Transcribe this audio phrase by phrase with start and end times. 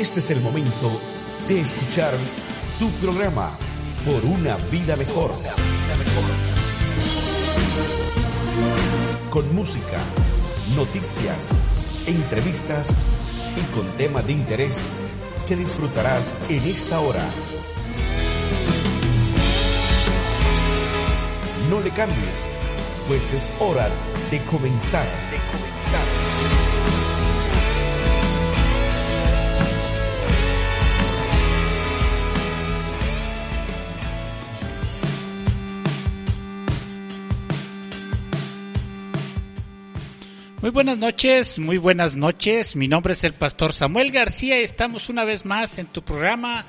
[0.00, 0.90] Este es el momento
[1.46, 2.14] de escuchar
[2.78, 3.50] tu programa
[4.02, 5.30] Por una vida mejor.
[9.28, 9.98] Con música,
[10.74, 11.50] noticias,
[12.06, 12.94] entrevistas
[13.58, 14.80] y con temas de interés
[15.46, 17.22] que disfrutarás en esta hora.
[21.68, 22.46] No le cambies,
[23.06, 23.90] pues es hora
[24.30, 25.29] de comenzar.
[40.70, 42.76] Muy buenas noches, muy buenas noches.
[42.76, 46.64] Mi nombre es el pastor Samuel García y estamos una vez más en tu programa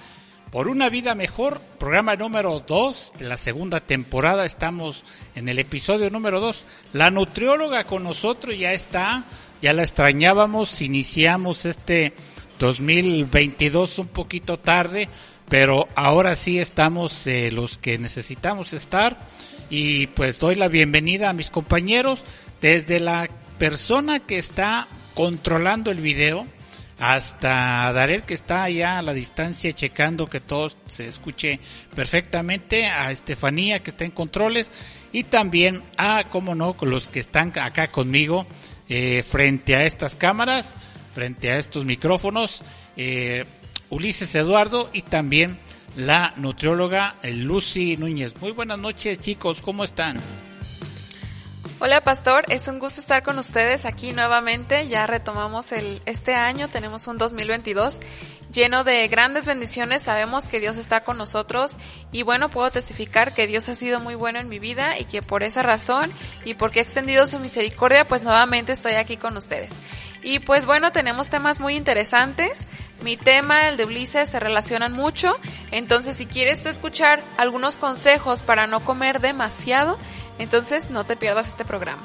[0.50, 4.44] Por una vida mejor, programa número 2 de la segunda temporada.
[4.44, 5.04] Estamos
[5.36, 6.66] en el episodio número 2.
[6.94, 9.26] La nutrióloga con nosotros ya está,
[9.62, 12.14] ya la extrañábamos, iniciamos este
[12.58, 15.10] 2022 un poquito tarde,
[15.48, 19.20] pero ahora sí estamos eh, los que necesitamos estar
[19.70, 22.26] y pues doy la bienvenida a mis compañeros
[22.62, 23.30] desde la
[23.62, 26.48] persona que está controlando el video
[26.98, 31.60] hasta Darel que está allá a la distancia checando que todo se escuche
[31.94, 34.72] perfectamente, a Estefanía que está en controles
[35.12, 38.48] y también a, como no, los que están acá conmigo
[38.90, 40.76] eh, frente a estas cámaras,
[41.14, 42.64] frente a estos micrófonos,
[42.98, 43.46] eh,
[43.92, 45.60] Ulises Eduardo y también
[45.96, 48.34] la nutrióloga eh, Lucy Núñez.
[48.42, 50.20] Muy buenas noches chicos, ¿cómo están?
[51.84, 54.88] Hola Pastor, es un gusto estar con ustedes aquí nuevamente.
[54.88, 57.98] Ya retomamos el, este año, tenemos un 2022
[58.54, 60.04] lleno de grandes bendiciones.
[60.04, 61.78] Sabemos que Dios está con nosotros
[62.12, 65.24] y bueno, puedo testificar que Dios ha sido muy bueno en mi vida y que
[65.24, 66.12] por esa razón
[66.46, 69.72] y porque ha extendido su misericordia, pues nuevamente estoy aquí con ustedes.
[70.22, 72.66] Y pues bueno, tenemos temas muy interesantes.
[73.02, 75.36] Mi tema, el de Ulises, se relacionan mucho.
[75.72, 79.98] Entonces, si quieres tú escuchar algunos consejos para no comer demasiado,
[80.42, 82.04] entonces, no te pierdas este programa.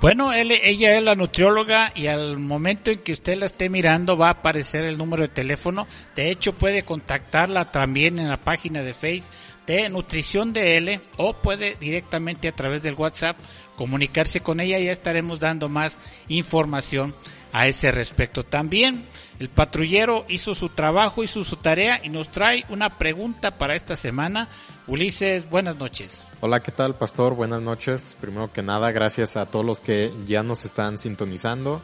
[0.00, 4.28] Bueno, ella es la nutrióloga y al momento en que usted la esté mirando va
[4.28, 5.86] a aparecer el número de teléfono.
[6.14, 9.32] De hecho, puede contactarla también en la página de Facebook
[9.66, 13.36] de Nutrición de L o puede directamente a través del WhatsApp
[13.74, 14.78] comunicarse con ella.
[14.78, 17.14] Ya estaremos dando más información
[17.52, 18.44] a ese respecto.
[18.44, 19.06] También
[19.38, 23.96] el patrullero hizo su trabajo, hizo su tarea y nos trae una pregunta para esta
[23.96, 24.48] semana.
[24.88, 26.28] Ulises, buenas noches.
[26.40, 27.34] Hola, ¿qué tal, Pastor?
[27.34, 28.16] Buenas noches.
[28.20, 31.82] Primero que nada, gracias a todos los que ya nos están sintonizando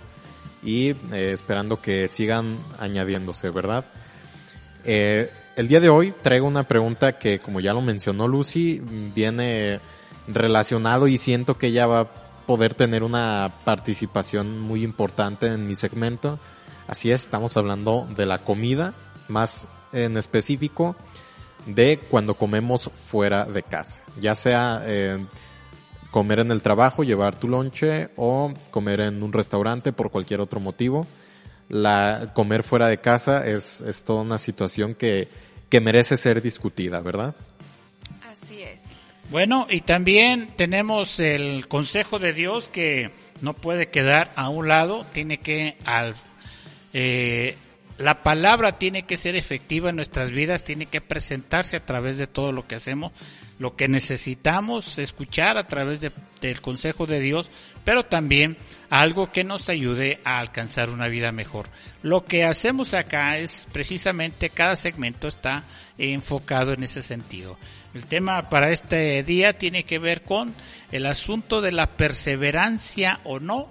[0.63, 3.85] y eh, esperando que sigan añadiéndose, ¿verdad?
[4.85, 8.81] Eh, el día de hoy traigo una pregunta que, como ya lo mencionó Lucy,
[9.13, 9.81] viene
[10.29, 12.11] relacionado y siento que ella va a
[12.47, 16.39] poder tener una participación muy importante en mi segmento.
[16.87, 18.95] Así es, estamos hablando de la comida,
[19.27, 20.95] más en específico
[21.67, 25.25] de cuando comemos fuera de casa, ya sea eh,
[26.11, 30.61] comer en el trabajo, llevar tu lonche o comer en un restaurante por cualquier otro
[30.61, 31.07] motivo.
[31.69, 35.29] La comer fuera de casa es, es toda una situación que,
[35.71, 37.35] que merece ser discutida, ¿verdad?
[38.31, 38.81] Así es.
[39.31, 45.07] Bueno, y también tenemos el consejo de Dios que no puede quedar a un lado,
[45.13, 46.15] tiene que al
[46.93, 47.57] eh,
[47.99, 52.27] la palabra tiene que ser efectiva en nuestras vidas, tiene que presentarse a través de
[52.27, 53.13] todo lo que hacemos,
[53.59, 57.51] lo que necesitamos escuchar a través del consejo de Dios,
[57.85, 58.57] pero también
[58.91, 61.69] algo que nos ayude a alcanzar una vida mejor.
[62.03, 65.65] Lo que hacemos acá es precisamente cada segmento está
[65.99, 67.59] enfocado en ese sentido.
[67.95, 70.55] El tema para este día tiene que ver con
[70.91, 73.71] el asunto de la perseverancia o no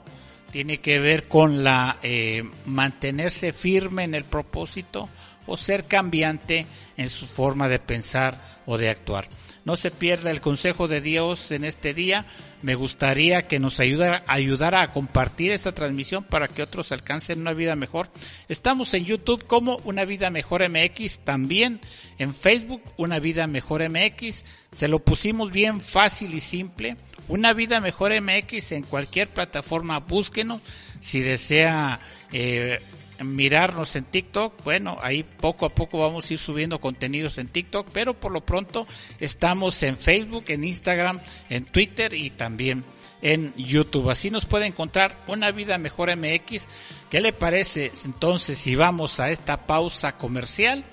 [0.51, 5.09] tiene que ver con la eh, mantenerse firme en el propósito
[5.47, 6.67] o ser cambiante
[6.97, 9.27] en su forma de pensar o de actuar.
[9.63, 12.25] No se pierda el consejo de Dios en este día.
[12.63, 17.53] Me gustaría que nos ayudara, ayudara a compartir esta transmisión para que otros alcancen una
[17.53, 18.09] vida mejor.
[18.49, 21.79] Estamos en YouTube como Una Vida Mejor MX, también
[22.17, 24.45] en Facebook Una Vida Mejor MX.
[24.75, 26.97] Se lo pusimos bien fácil y simple
[27.31, 30.61] una vida mejor MX en cualquier plataforma, búsquenos.
[30.99, 31.99] Si desea
[32.33, 32.81] eh,
[33.23, 37.87] mirarnos en TikTok, bueno, ahí poco a poco vamos a ir subiendo contenidos en TikTok,
[37.93, 38.85] pero por lo pronto
[39.19, 42.83] estamos en Facebook, en Instagram, en Twitter y también
[43.21, 44.09] en YouTube.
[44.09, 46.67] Así nos puede encontrar una vida mejor MX.
[47.09, 50.83] ¿Qué le parece entonces si vamos a esta pausa comercial?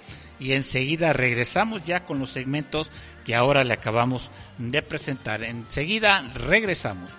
[0.41, 2.91] y enseguida regresamos ya con los segmentos
[3.29, 5.45] que ahora le acabamos de presentar.
[5.45, 7.11] Enseguida regresamos.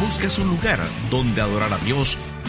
[0.00, 2.16] Buscas un lugar donde adorar a Dios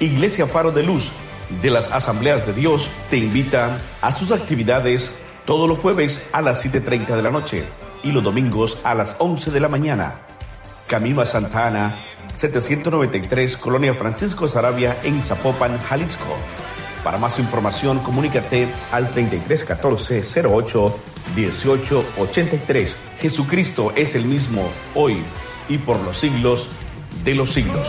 [0.00, 1.10] Iglesia Faro de Luz
[1.62, 5.10] de las Asambleas de Dios te invita a sus actividades
[5.44, 7.64] todos los jueves a las 7.30 de la noche
[8.04, 10.14] y los domingos a las 11 de la mañana.
[10.86, 11.96] Camino a Santa Ana,
[12.36, 16.36] 793, Colonia Francisco Sarabia en Zapopan, Jalisco.
[17.02, 20.98] Para más información, comunícate al 3314 08
[21.34, 22.96] 1883.
[23.18, 25.18] Jesucristo es el mismo hoy
[25.68, 26.68] y por los siglos
[27.24, 27.88] de los siglos.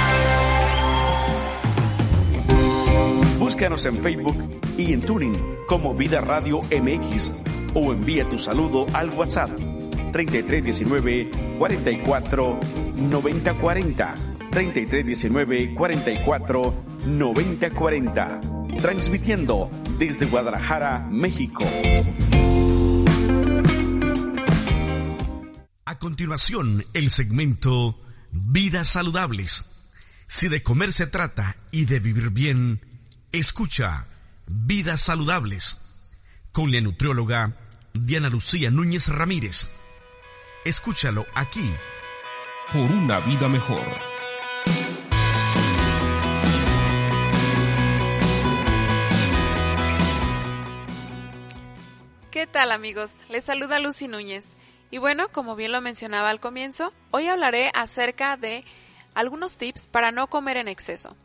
[3.61, 5.37] Búscanos en Facebook y en Tuning
[5.67, 7.31] como Vida Radio MX
[7.75, 9.51] o envía tu saludo al WhatsApp
[10.11, 11.29] 3319
[11.59, 12.59] 44
[12.95, 14.15] 90 40
[14.49, 16.73] 3319 44
[17.05, 18.39] 90 40
[18.81, 19.69] transmitiendo
[19.99, 21.63] desde Guadalajara, México.
[25.85, 27.99] A continuación, el segmento
[28.31, 29.65] Vidas Saludables.
[30.25, 32.81] Si de comer se trata y de vivir bien,
[33.31, 34.07] escucha
[34.45, 35.79] Vidas Saludables
[36.51, 37.53] con la nutrióloga
[37.93, 39.69] Diana Lucía Núñez Ramírez.
[40.65, 41.73] Escúchalo aquí.
[42.73, 43.85] Por una vida mejor.
[52.31, 53.11] ¿Qué tal amigos?
[53.29, 54.55] Les saluda Lucy Núñez.
[54.89, 58.65] Y bueno, como bien lo mencionaba al comienzo, hoy hablaré acerca de
[59.13, 61.15] algunos tips para no comer en exceso.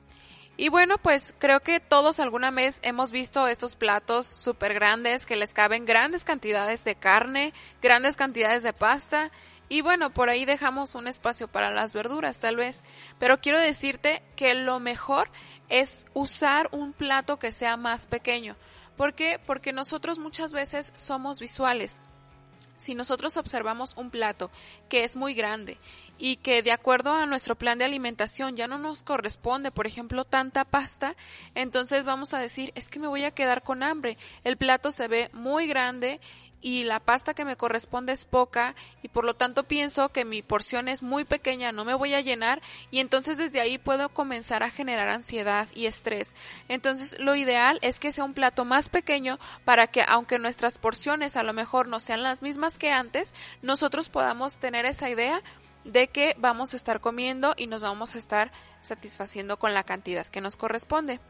[0.57, 5.37] Y bueno, pues creo que todos alguna vez hemos visto estos platos súper grandes que
[5.37, 9.31] les caben grandes cantidades de carne, grandes cantidades de pasta
[9.69, 12.83] y bueno, por ahí dejamos un espacio para las verduras tal vez.
[13.19, 15.29] Pero quiero decirte que lo mejor
[15.69, 18.57] es usar un plato que sea más pequeño.
[18.97, 19.41] ¿Por qué?
[19.45, 22.01] Porque nosotros muchas veces somos visuales.
[22.77, 24.51] Si nosotros observamos un plato
[24.89, 25.79] que es muy grande
[26.19, 30.25] y que de acuerdo a nuestro plan de alimentación ya no nos corresponde, por ejemplo,
[30.25, 31.17] tanta pasta,
[31.55, 34.17] entonces vamos a decir, es que me voy a quedar con hambre.
[34.45, 36.21] El plato se ve muy grande
[36.67, 40.43] y la pasta que me corresponde es poca y por lo tanto pienso que mi
[40.43, 42.61] porción es muy pequeña, no me voy a llenar
[42.91, 46.35] y entonces desde ahí puedo comenzar a generar ansiedad y estrés.
[46.69, 51.37] Entonces lo ideal es que sea un plato más pequeño para que aunque nuestras porciones
[51.37, 55.43] a lo mejor no sean las mismas que antes, nosotros podamos tener esa idea
[55.87, 58.53] de que vamos a estar comiendo y nos vamos a estar
[58.83, 61.21] satisfaciendo con la cantidad que nos corresponde.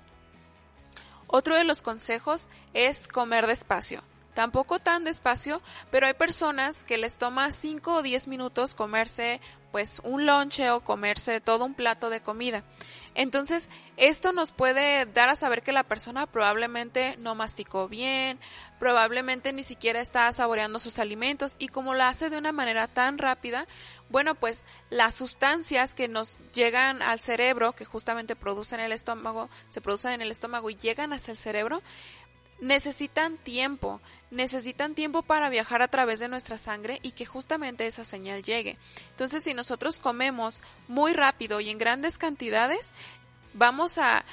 [1.29, 4.03] Otro de los consejos es comer despacio
[4.37, 9.41] tampoco tan despacio, pero hay personas que les toma 5 o 10 minutos comerse
[9.73, 12.63] pues un lonche o comerse todo un plato de comida.
[13.15, 18.39] Entonces, esto nos puede dar a saber que la persona probablemente no masticó bien,
[18.79, 23.19] probablemente ni siquiera está saboreando sus alimentos y como lo hace de una manera tan
[23.19, 23.67] rápida,
[24.09, 29.81] bueno, pues las sustancias que nos llegan al cerebro, que justamente producen el estómago, se
[29.81, 31.83] producen en el estómago y llegan hacia el cerebro,
[32.61, 38.05] necesitan tiempo, necesitan tiempo para viajar a través de nuestra sangre y que justamente esa
[38.05, 38.79] señal llegue.
[39.11, 42.93] Entonces, si nosotros comemos muy rápido y en grandes cantidades,
[43.53, 44.25] vamos a,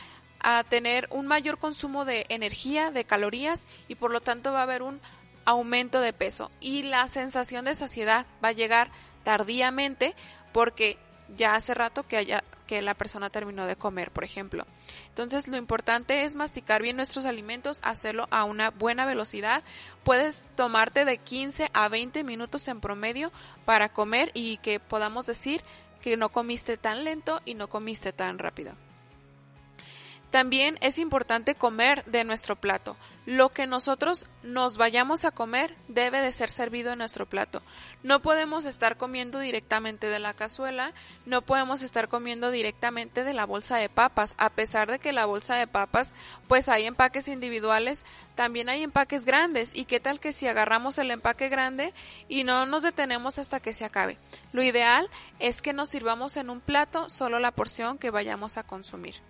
[0.44, 4.64] a tener un mayor consumo de energía, de calorías y por lo tanto va a
[4.64, 5.02] haber un
[5.46, 8.92] aumento de peso y la sensación de saciedad va a llegar
[9.24, 10.16] tardíamente
[10.52, 10.98] porque
[11.36, 14.66] ya hace rato que haya que la persona terminó de comer, por ejemplo.
[15.10, 19.64] Entonces, lo importante es masticar bien nuestros alimentos, hacerlo a una buena velocidad.
[20.04, 23.32] Puedes tomarte de 15 a 20 minutos en promedio
[23.66, 25.62] para comer y que podamos decir
[26.02, 28.74] que no comiste tan lento y no comiste tan rápido.
[30.34, 32.98] También es importante comer de nuestro plato.
[33.26, 37.62] lo que nosotros nos vayamos a comer debe de ser servido en nuestro plato.
[38.02, 40.92] No podemos estar comiendo directamente de la cazuela,
[41.26, 45.26] no podemos estar comiendo directamente de la bolsa de papas, a pesar de que la
[45.26, 46.14] bolsa de papas
[46.50, 48.04] pues hay empaques individuales,
[48.36, 51.94] también hay empaques grandes y qué tal que si agarramos el empaque grande
[52.28, 54.18] y no nos detenemos hasta que se acabe.
[54.52, 55.10] Lo ideal
[55.40, 59.22] es que nos sirvamos en un plato solo la porción que vayamos a consumir.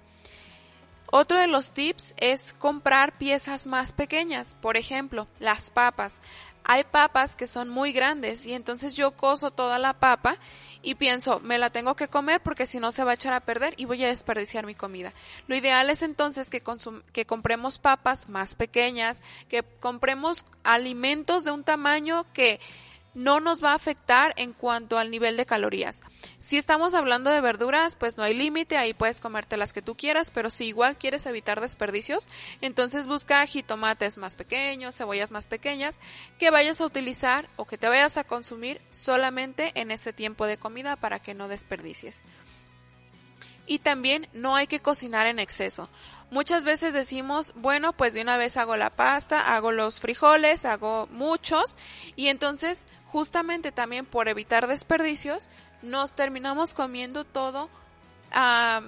[1.16, 6.22] Otro de los tips es comprar piezas más pequeñas, por ejemplo, las papas.
[6.64, 10.40] Hay papas que son muy grandes y entonces yo coso toda la papa
[10.82, 13.42] y pienso, me la tengo que comer porque si no se va a echar a
[13.42, 15.14] perder y voy a desperdiciar mi comida.
[15.46, 16.64] Lo ideal es entonces que,
[17.12, 22.60] que compremos papas más pequeñas, que compremos alimentos de un tamaño que
[23.14, 26.02] no nos va a afectar en cuanto al nivel de calorías.
[26.40, 29.96] Si estamos hablando de verduras, pues no hay límite, ahí puedes comerte las que tú
[29.96, 32.28] quieras, pero si igual quieres evitar desperdicios,
[32.62, 36.00] entonces busca jitomates más pequeños, cebollas más pequeñas,
[36.40, 40.58] que vayas a utilizar o que te vayas a consumir solamente en ese tiempo de
[40.58, 42.22] comida para que no desperdicies.
[43.66, 45.90] Y también no hay que cocinar en exceso.
[46.32, 51.08] Muchas veces decimos, bueno, pues de una vez hago la pasta, hago los frijoles, hago
[51.12, 51.78] muchos,
[52.16, 55.48] y entonces justamente también por evitar desperdicios,
[55.84, 57.70] nos terminamos comiendo todo
[58.32, 58.82] ah,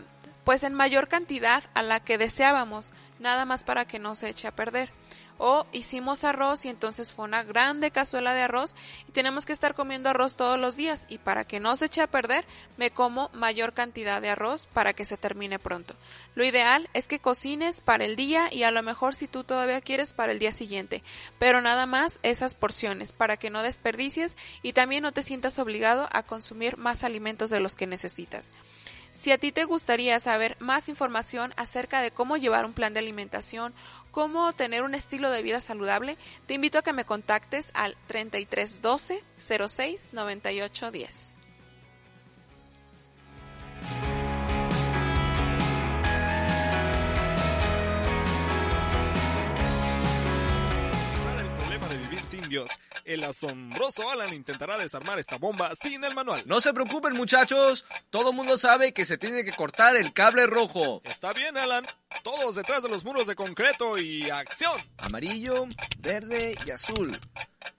[0.43, 4.47] pues en mayor cantidad a la que deseábamos, nada más para que no se eche
[4.47, 4.89] a perder.
[5.37, 8.75] O hicimos arroz y entonces fue una grande cazuela de arroz
[9.07, 12.01] y tenemos que estar comiendo arroz todos los días y para que no se eche
[12.01, 12.45] a perder
[12.77, 15.95] me como mayor cantidad de arroz para que se termine pronto.
[16.35, 19.81] Lo ideal es que cocines para el día y a lo mejor si tú todavía
[19.81, 21.03] quieres para el día siguiente,
[21.37, 26.07] pero nada más esas porciones para que no desperdicies y también no te sientas obligado
[26.11, 28.51] a consumir más alimentos de los que necesitas.
[29.15, 32.99] Si a ti te gustaría saber más información acerca de cómo llevar un plan de
[32.99, 33.73] alimentación,
[34.11, 36.17] cómo tener un estilo de vida saludable,
[36.47, 41.34] te invito a que me contactes al 3312 06 98 10.
[53.05, 56.43] El asombroso Alan intentará desarmar esta bomba sin el manual.
[56.45, 61.01] No se preocupen muchachos, todo mundo sabe que se tiene que cortar el cable rojo.
[61.03, 61.85] Está bien Alan,
[62.23, 64.81] todos detrás de los muros de concreto y acción.
[64.97, 65.67] Amarillo,
[65.99, 67.19] verde y azul.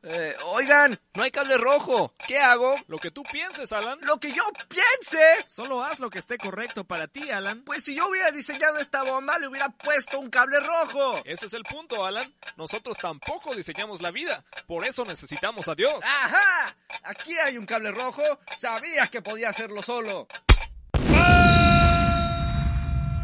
[0.03, 2.15] Eh, oigan, no hay cable rojo.
[2.27, 2.77] ¿Qué hago?
[2.87, 3.99] Lo que tú pienses, Alan.
[4.03, 5.45] Lo que yo piense.
[5.49, 7.63] Solo haz lo que esté correcto para ti, Alan.
[7.65, 11.23] Pues si yo hubiera diseñado esta bomba, le hubiera puesto un cable rojo.
[11.25, 12.33] Ese es el punto, Alan.
[12.57, 14.45] Nosotros tampoco diseñamos la vida.
[14.67, 16.05] Por eso necesitamos a Dios.
[16.05, 16.77] ¡Ajá!
[17.03, 18.23] Aquí hay un cable rojo.
[18.57, 20.29] Sabías que podía hacerlo solo.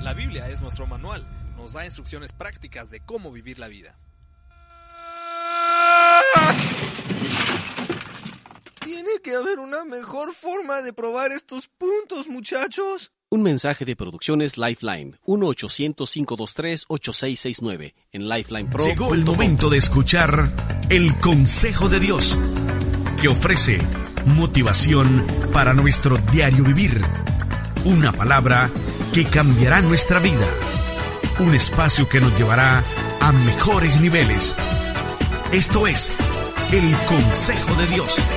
[0.03, 1.25] La Biblia es nuestro manual.
[1.57, 3.97] Nos da instrucciones prácticas de cómo vivir la vida.
[8.85, 13.13] Tiene que haber una mejor forma de probar estos puntos, muchachos.
[13.31, 18.85] Un mensaje de producciones Lifeline, 1-800-523-8669, en Lifeline Pro.
[18.85, 20.51] Llegó el momento de escuchar
[20.91, 22.37] el consejo de Dios,
[23.21, 23.79] que ofrece
[24.27, 27.01] motivación para nuestro diario vivir.
[27.85, 28.71] Una palabra
[29.13, 30.47] que cambiará nuestra vida.
[31.39, 32.83] Un espacio que nos llevará
[33.21, 34.57] a mejores niveles.
[35.53, 36.15] Esto es
[36.73, 38.31] el consejo de Dios.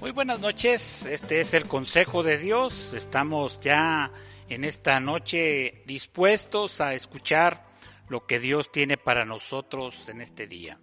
[0.00, 2.92] Muy buenas noches, este es el Consejo de Dios.
[2.92, 4.10] Estamos ya
[4.48, 7.71] en esta noche dispuestos a escuchar
[8.12, 10.78] lo que Dios tiene para nosotros en este día.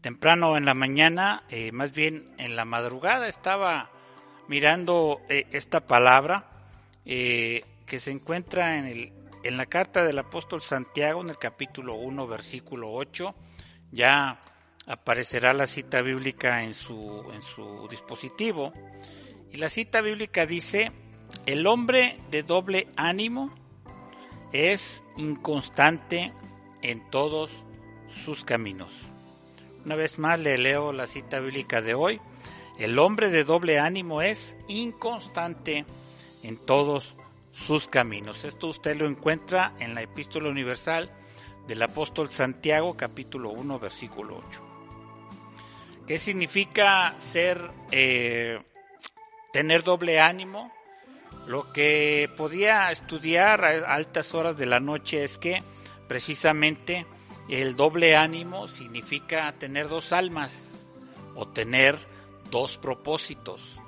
[0.00, 3.92] Temprano en la mañana, eh, más bien en la madrugada, estaba
[4.48, 6.50] mirando eh, esta palabra
[7.04, 9.12] eh, que se encuentra en, el,
[9.44, 13.32] en la carta del apóstol Santiago, en el capítulo 1, versículo 8.
[13.92, 14.40] Ya
[14.88, 18.72] aparecerá la cita bíblica en su, en su dispositivo.
[19.52, 20.90] Y la cita bíblica dice,
[21.46, 23.54] el hombre de doble ánimo
[24.52, 26.32] es inconstante
[26.82, 27.64] en todos
[28.08, 28.92] sus caminos.
[29.84, 32.20] Una vez más le leo la cita bíblica de hoy.
[32.78, 35.84] El hombre de doble ánimo es inconstante
[36.42, 37.16] en todos
[37.52, 38.44] sus caminos.
[38.44, 41.10] Esto usted lo encuentra en la epístola universal
[41.66, 44.60] del apóstol Santiago capítulo 1 versículo 8.
[46.06, 48.60] ¿Qué significa ser, eh,
[49.52, 50.72] tener doble ánimo?
[51.46, 55.62] Lo que podía estudiar a altas horas de la noche es que
[56.10, 57.06] precisamente
[57.48, 60.84] el doble ánimo significa tener dos almas
[61.36, 61.96] o tener
[62.50, 63.80] dos propósitos.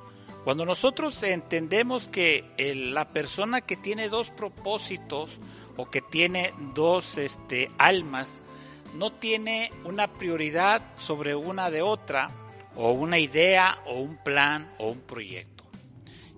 [0.44, 2.44] Cuando nosotros entendemos que
[2.92, 5.40] la persona que tiene dos propósitos
[5.76, 8.40] o que tiene dos este, almas,
[8.94, 12.30] no tiene una prioridad sobre una de otra,
[12.76, 15.64] o una idea, o un plan, o un proyecto.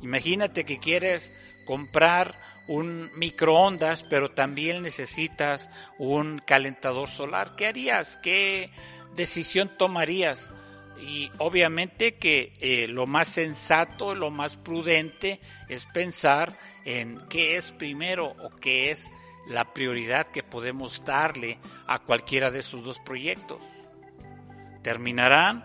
[0.01, 1.31] Imagínate que quieres
[1.67, 5.69] comprar un microondas, pero también necesitas
[5.99, 7.57] un calentador solar.
[7.57, 8.17] ¿Qué harías?
[8.17, 8.71] ¿Qué
[9.15, 10.51] decisión tomarías?
[10.99, 17.73] Y obviamente que eh, lo más sensato, lo más prudente es pensar en qué es
[17.73, 19.11] primero o qué es
[19.47, 23.63] la prioridad que podemos darle a cualquiera de esos dos proyectos.
[24.83, 25.65] Terminarán,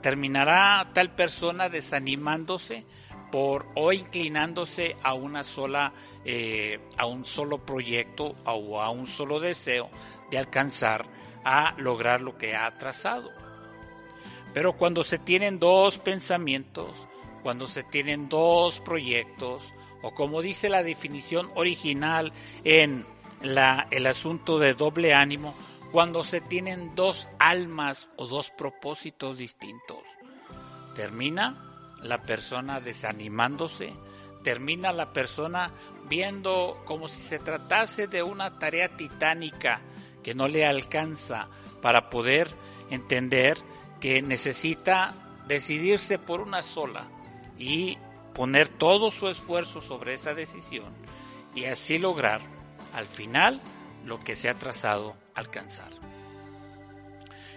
[0.00, 2.86] terminará tal persona desanimándose
[3.30, 5.92] por o inclinándose a una sola,
[6.24, 9.90] eh, a un solo proyecto o a un solo deseo
[10.30, 11.06] de alcanzar
[11.44, 13.30] a lograr lo que ha trazado.
[14.52, 17.06] Pero cuando se tienen dos pensamientos,
[17.42, 19.72] cuando se tienen dos proyectos,
[20.02, 22.32] o como dice la definición original
[22.64, 23.06] en
[23.42, 25.54] la, el asunto de doble ánimo,
[25.92, 29.98] cuando se tienen dos almas o dos propósitos distintos,
[30.94, 31.69] termina
[32.02, 33.92] la persona desanimándose,
[34.42, 35.70] termina la persona
[36.08, 39.80] viendo como si se tratase de una tarea titánica
[40.22, 41.48] que no le alcanza
[41.82, 42.48] para poder
[42.90, 43.58] entender
[44.00, 45.14] que necesita
[45.46, 47.08] decidirse por una sola
[47.58, 47.98] y
[48.34, 50.92] poner todo su esfuerzo sobre esa decisión
[51.54, 52.40] y así lograr
[52.94, 53.60] al final
[54.04, 55.90] lo que se ha trazado alcanzar.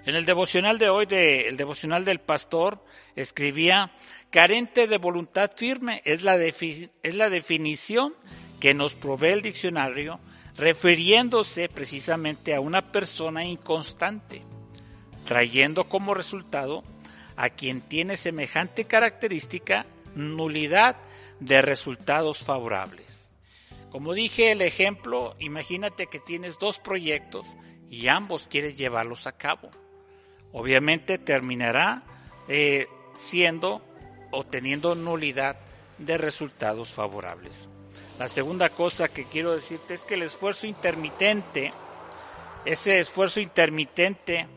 [0.05, 2.83] En el devocional de hoy, de, el devocional del pastor,
[3.15, 3.91] escribía,
[4.33, 8.15] carente de voluntad firme es la, definición
[8.59, 10.19] que nos provee el diccionario,
[10.57, 14.41] refiriéndose precisamente a una persona inconstante,
[15.23, 16.83] trayendo como resultado
[17.35, 20.97] a quien tiene semejante característica nulidad
[21.39, 23.29] de resultados favorables.
[23.91, 27.55] Como dije el ejemplo, imagínate que tienes dos proyectos
[27.87, 29.69] y ambos quieres llevarlos a cabo.
[30.51, 32.03] Obviamente terminará
[32.47, 33.92] eh, siendo
[34.33, 35.57] o teniendo nulidad
[35.97, 37.69] de resultados favorables.
[38.19, 41.73] La segunda cosa que quiero decirte es que el esfuerzo intermitente,
[42.65, 44.47] ese esfuerzo intermitente,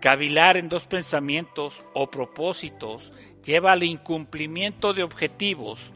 [0.00, 3.12] cavilar en dos pensamientos o propósitos,
[3.44, 5.90] lleva al incumplimiento de objetivos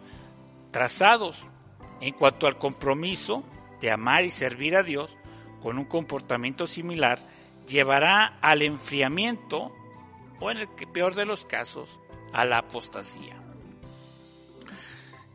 [0.70, 1.46] trazados
[2.00, 3.44] en cuanto al compromiso
[3.80, 5.16] de amar y servir a Dios
[5.62, 7.20] con un comportamiento similar,
[7.66, 9.72] llevará al enfriamiento
[10.40, 12.00] o en el peor de los casos,
[12.32, 13.36] a la apostasía.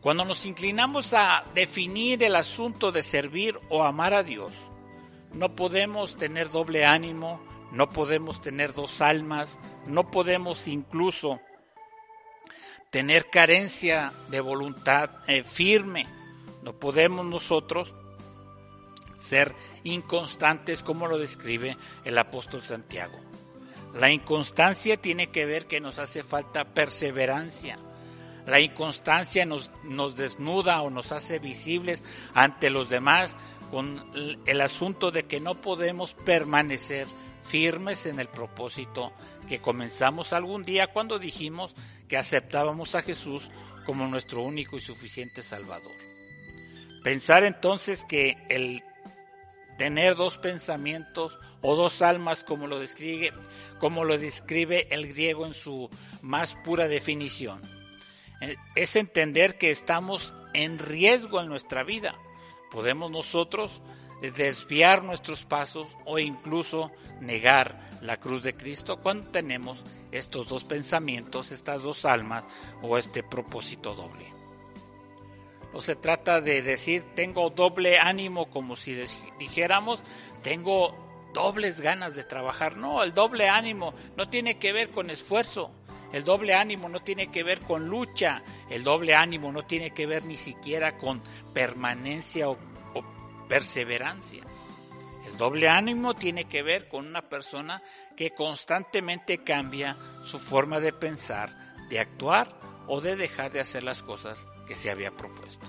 [0.02, 4.54] Cuando nos inclinamos a definir el asunto de servir o amar a Dios,
[5.34, 11.42] no podemos tener doble ánimo, no podemos tener dos almas, no podemos incluso
[12.92, 16.08] tener carencia de voluntad eh, firme,
[16.62, 17.94] no podemos nosotros
[19.20, 23.25] ser inconstantes como lo describe el apóstol Santiago.
[23.96, 27.78] La inconstancia tiene que ver que nos hace falta perseverancia.
[28.46, 32.04] La inconstancia nos, nos desnuda o nos hace visibles
[32.34, 33.38] ante los demás
[33.72, 34.04] con
[34.46, 37.08] el- asunto de que no podemos permanecer
[37.44, 39.14] firmes en el propósito
[39.48, 41.76] que comenzamos algún día cuando dijimos
[42.08, 43.50] que aceptábamos a Jesús
[43.86, 45.92] como nuestro único y suficiente Salvador.
[47.04, 48.84] Pensar entonces que el
[49.78, 53.34] tener dos pensamientos o dos almas como lo describe
[53.80, 55.90] como lo describe el griego en su
[56.22, 57.62] más pura definición
[58.42, 62.16] eh, es entender que estamos en riesgo en nuestra vida
[62.72, 63.82] podemos nosotros
[64.22, 71.52] desviar nuestros pasos o incluso negar la cruz de Cristo cuando tenemos estos dos pensamientos,
[71.52, 72.44] estas dos almas
[72.82, 74.35] o este propósito doble.
[75.76, 78.96] No se trata de decir tengo doble ánimo como si
[79.38, 80.06] dijéramos
[80.42, 80.96] tengo
[81.34, 82.78] dobles ganas de trabajar.
[82.78, 85.72] No, el doble ánimo no tiene que ver con esfuerzo.
[86.14, 88.42] El doble ánimo no tiene que ver con lucha.
[88.70, 91.22] El doble ánimo no tiene que ver ni siquiera con
[91.54, 92.54] permanencia o,
[92.94, 94.46] o perseverancia.
[95.28, 97.84] El doble ánimo tiene que ver con una persona
[98.16, 102.58] que constantemente cambia su forma de pensar, de actuar
[102.88, 105.66] o de dejar de hacer las cosas que se había propuesto.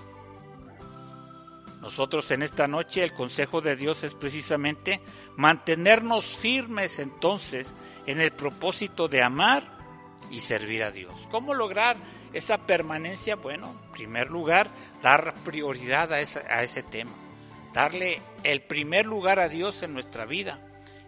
[1.81, 4.99] Nosotros en esta noche el consejo de Dios es precisamente
[5.35, 7.73] mantenernos firmes entonces
[8.05, 9.77] en el propósito de amar
[10.31, 11.13] y servir a Dios.
[11.29, 11.95] ¿Cómo lograr
[12.33, 13.35] esa permanencia?
[13.35, 14.69] Bueno, en primer lugar,
[15.01, 17.11] dar prioridad a, a ese tema,
[17.73, 20.59] darle el primer lugar a Dios en nuestra vida,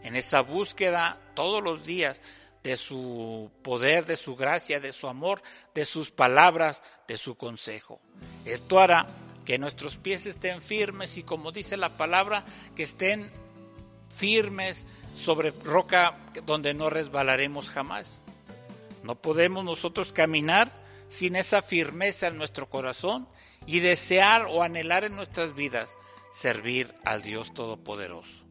[0.04, 2.22] en esa búsqueda todos los días
[2.64, 5.42] de su poder, de su gracia, de su amor,
[5.74, 8.00] de sus palabras, de su consejo.
[8.46, 9.08] Esto hará
[9.46, 12.46] que nuestros pies estén firmes y como dice la palabra,
[12.76, 13.32] que estén
[14.16, 18.22] firmes sobre roca donde no resbalaremos jamás.
[19.04, 20.72] No podemos nosotros caminar
[21.08, 23.28] sin esa firmeza en nuestro corazón
[23.66, 25.96] y desear o anhelar en nuestras vidas
[26.32, 28.49] servir al Dios Todopoderoso.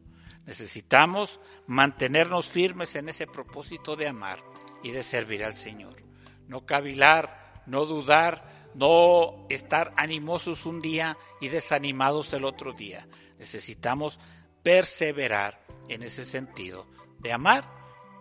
[0.49, 4.43] Necesitamos mantenernos firmes en ese propósito de amar
[4.81, 5.93] y de servir al Señor.
[6.47, 13.07] No cavilar, no dudar, no estar animosos un día y desanimados el otro día.
[13.37, 14.19] Necesitamos
[14.63, 16.87] perseverar en ese sentido
[17.19, 17.69] de amar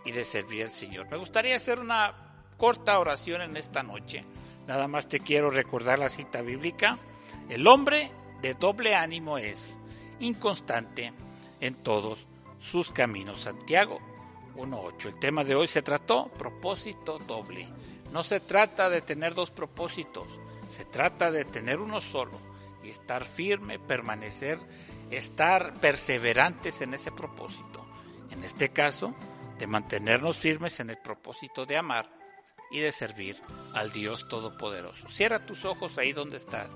[0.04, 1.10] y de servir al Señor.
[1.10, 4.22] Me gustaría hacer una corta oración en esta noche.
[4.66, 6.98] Nada más te quiero recordar la cita bíblica.
[7.48, 8.12] El hombre
[8.42, 9.78] de doble ánimo es
[10.20, 11.14] inconstante
[11.60, 12.26] en todos
[12.58, 13.40] sus caminos.
[13.40, 14.00] Santiago
[14.56, 15.06] 1.8.
[15.06, 17.68] El tema de hoy se trató propósito doble.
[18.12, 20.40] No se trata de tener dos propósitos,
[20.70, 22.38] se trata de tener uno solo
[22.82, 24.58] y estar firme, permanecer,
[25.10, 27.86] estar perseverantes en ese propósito.
[28.30, 29.14] En este caso,
[29.58, 32.10] de mantenernos firmes en el propósito de amar
[32.70, 33.40] y de servir
[33.74, 35.08] al Dios Todopoderoso.
[35.08, 36.68] Cierra tus ojos ahí donde estás.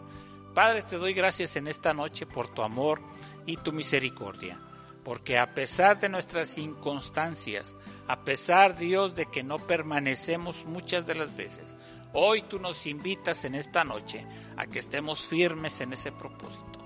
[0.55, 3.01] Padre, te doy gracias en esta noche por tu amor
[3.47, 4.61] y tu misericordia,
[5.05, 7.75] porque a pesar de nuestras inconstancias,
[8.07, 11.75] a pesar, Dios, de que no permanecemos muchas de las veces,
[12.13, 16.79] hoy tú nos invitas en esta noche a que estemos firmes en ese propósito,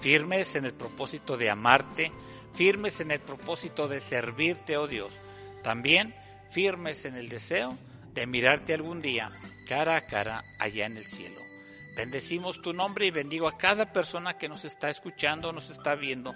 [0.00, 2.12] firmes en el propósito de amarte,
[2.54, 5.12] firmes en el propósito de servirte, oh Dios,
[5.62, 6.14] también
[6.50, 7.76] firmes en el deseo
[8.14, 9.30] de mirarte algún día
[9.66, 11.40] cara a cara allá en el cielo.
[11.94, 16.34] Bendecimos tu nombre y bendigo a cada persona que nos está escuchando, nos está viendo.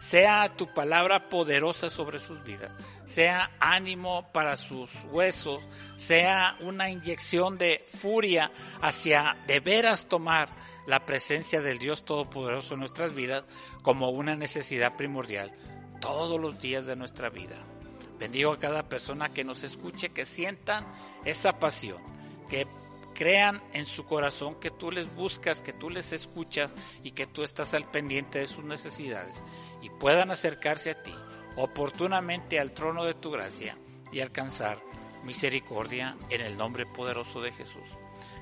[0.00, 2.70] Sea tu palabra poderosa sobre sus vidas,
[3.04, 10.48] sea ánimo para sus huesos, sea una inyección de furia hacia de veras tomar
[10.86, 13.44] la presencia del Dios Todopoderoso en nuestras vidas
[13.82, 15.52] como una necesidad primordial
[16.00, 17.56] todos los días de nuestra vida.
[18.18, 20.86] Bendigo a cada persona que nos escuche, que sientan
[21.26, 21.98] esa pasión,
[22.48, 22.66] que
[23.14, 27.42] crean en su corazón que tú les buscas, que tú les escuchas y que tú
[27.42, 29.42] estás al pendiente de sus necesidades
[29.82, 31.14] y puedan acercarse a ti
[31.56, 33.76] oportunamente al trono de tu gracia
[34.12, 34.80] y alcanzar
[35.24, 37.88] misericordia en el nombre poderoso de Jesús.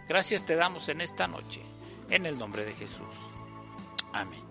[0.09, 1.61] Gracias te damos en esta noche,
[2.11, 3.14] en el nombre de Jesús.
[4.12, 4.48] Amén.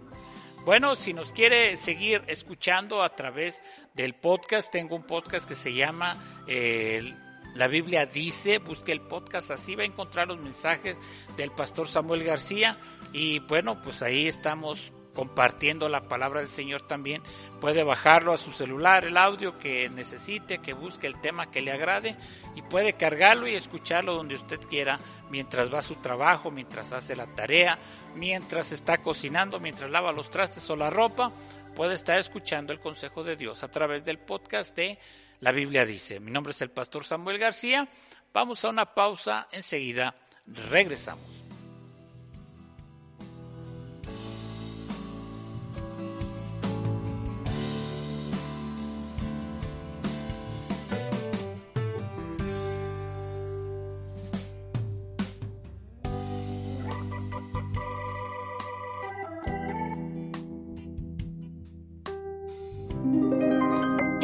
[0.65, 5.73] Bueno, si nos quiere seguir escuchando a través del podcast, tengo un podcast que se
[5.73, 7.15] llama eh,
[7.57, 10.95] La Biblia dice, busque el podcast así, va a encontrar los mensajes
[11.37, 12.77] del pastor Samuel García
[13.13, 17.23] y bueno, pues ahí estamos compartiendo la palabra del Señor también.
[17.59, 21.71] Puede bajarlo a su celular, el audio que necesite, que busque el tema que le
[21.71, 22.15] agrade
[22.53, 24.99] y puede cargarlo y escucharlo donde usted quiera,
[25.31, 27.79] mientras va a su trabajo, mientras hace la tarea,
[28.15, 31.31] mientras está cocinando, mientras lava los trastes o la ropa.
[31.75, 34.99] Puede estar escuchando el consejo de Dios a través del podcast de
[35.39, 36.19] La Biblia dice.
[36.19, 37.87] Mi nombre es el pastor Samuel García.
[38.33, 41.46] Vamos a una pausa, enseguida regresamos.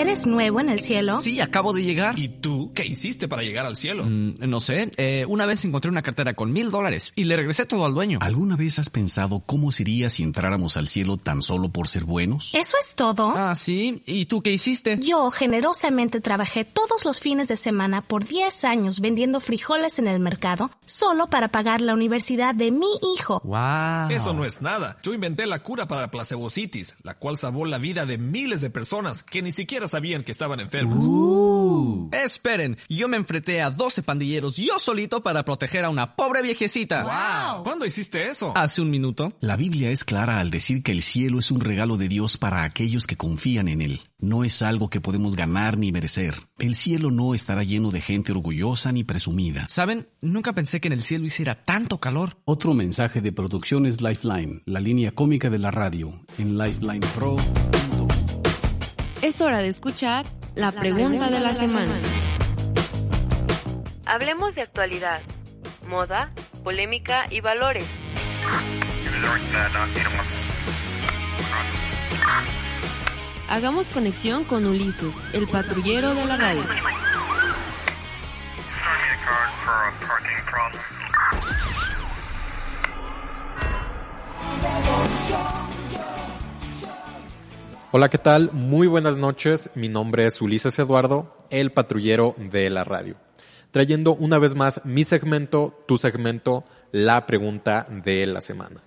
[0.03, 1.17] ¿Eres nuevo en el cielo?
[1.21, 2.19] Sí, acabo de llegar.
[2.19, 4.03] ¿Y tú qué hiciste para llegar al cielo?
[4.03, 4.91] Mm, no sé.
[4.97, 8.19] Eh, una vez encontré una cartera con mil dólares y le regresé todo al dueño.
[8.21, 12.53] ¿Alguna vez has pensado cómo sería si entráramos al cielo tan solo por ser buenos?
[12.53, 13.29] ¿Eso es todo?
[13.33, 14.03] Ah, sí.
[14.05, 14.99] ¿Y tú qué hiciste?
[14.99, 20.19] Yo generosamente trabajé todos los fines de semana por 10 años vendiendo frijoles en el
[20.19, 23.39] mercado solo para pagar la universidad de mi hijo.
[23.45, 24.09] ¡Wow!
[24.09, 24.97] Eso no es nada.
[25.01, 28.69] Yo inventé la cura para la placebocitis, la cual salvó la vida de miles de
[28.69, 31.05] personas que ni siquiera sabían que estaban enfermos.
[31.07, 32.09] Uh.
[32.11, 37.03] Esperen, yo me enfrenté a 12 pandilleros yo solito para proteger a una pobre viejecita.
[37.03, 37.63] Wow.
[37.63, 38.53] ¿Cuándo hiciste eso?
[38.55, 39.33] Hace un minuto.
[39.39, 42.63] La Biblia es clara al decir que el cielo es un regalo de Dios para
[42.63, 44.01] aquellos que confían en él.
[44.17, 46.33] No es algo que podemos ganar ni merecer.
[46.57, 49.67] El cielo no estará lleno de gente orgullosa ni presumida.
[49.69, 50.07] ¿Saben?
[50.21, 52.37] Nunca pensé que en el cielo hiciera tanto calor.
[52.45, 57.37] Otro mensaje de Producciones Lifeline, la línea cómica de la radio, en Lifeline Pro.
[59.23, 61.85] Es hora de escuchar la, pregunta, de, la, semana.
[61.85, 62.07] semana.
[64.05, 65.21] Hablemos de actualidad,
[65.87, 67.85] moda, polémica y valores.
[73.47, 76.63] Hagamos conexión con Ulises, el patrullero de la radio.
[87.95, 88.49] Hola, ¿qué tal?
[88.53, 89.69] Muy buenas noches.
[89.75, 93.17] Mi nombre es Ulises Eduardo, el patrullero de la radio.
[93.69, 98.81] Trayendo una vez más mi segmento, tu segmento, la pregunta de la semana.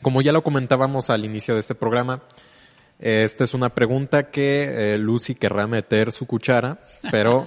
[0.00, 2.22] Como ya lo comentábamos al inicio de este programa,
[2.98, 7.44] esta es una pregunta que eh, Lucy querrá meter su cuchara, pero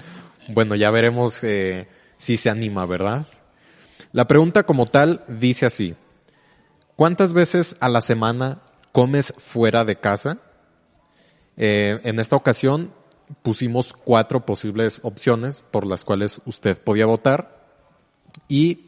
[0.48, 1.88] bueno, ya veremos eh,
[2.18, 3.26] si se anima, ¿verdad?
[4.12, 5.94] La pregunta como tal dice así.
[6.96, 8.60] ¿Cuántas veces a la semana
[8.92, 10.38] comes fuera de casa?
[11.56, 12.92] Eh, en esta ocasión
[13.42, 17.58] pusimos cuatro posibles opciones por las cuales usted podía votar
[18.48, 18.86] y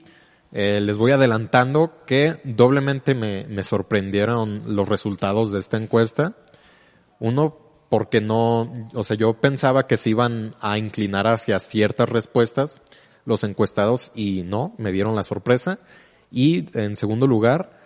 [0.53, 6.35] eh, les voy adelantando que doblemente me, me, sorprendieron los resultados de esta encuesta.
[7.21, 7.57] Uno,
[7.89, 12.81] porque no, o sea, yo pensaba que se iban a inclinar hacia ciertas respuestas
[13.25, 15.79] los encuestados y no, me dieron la sorpresa.
[16.31, 17.80] Y en segundo lugar,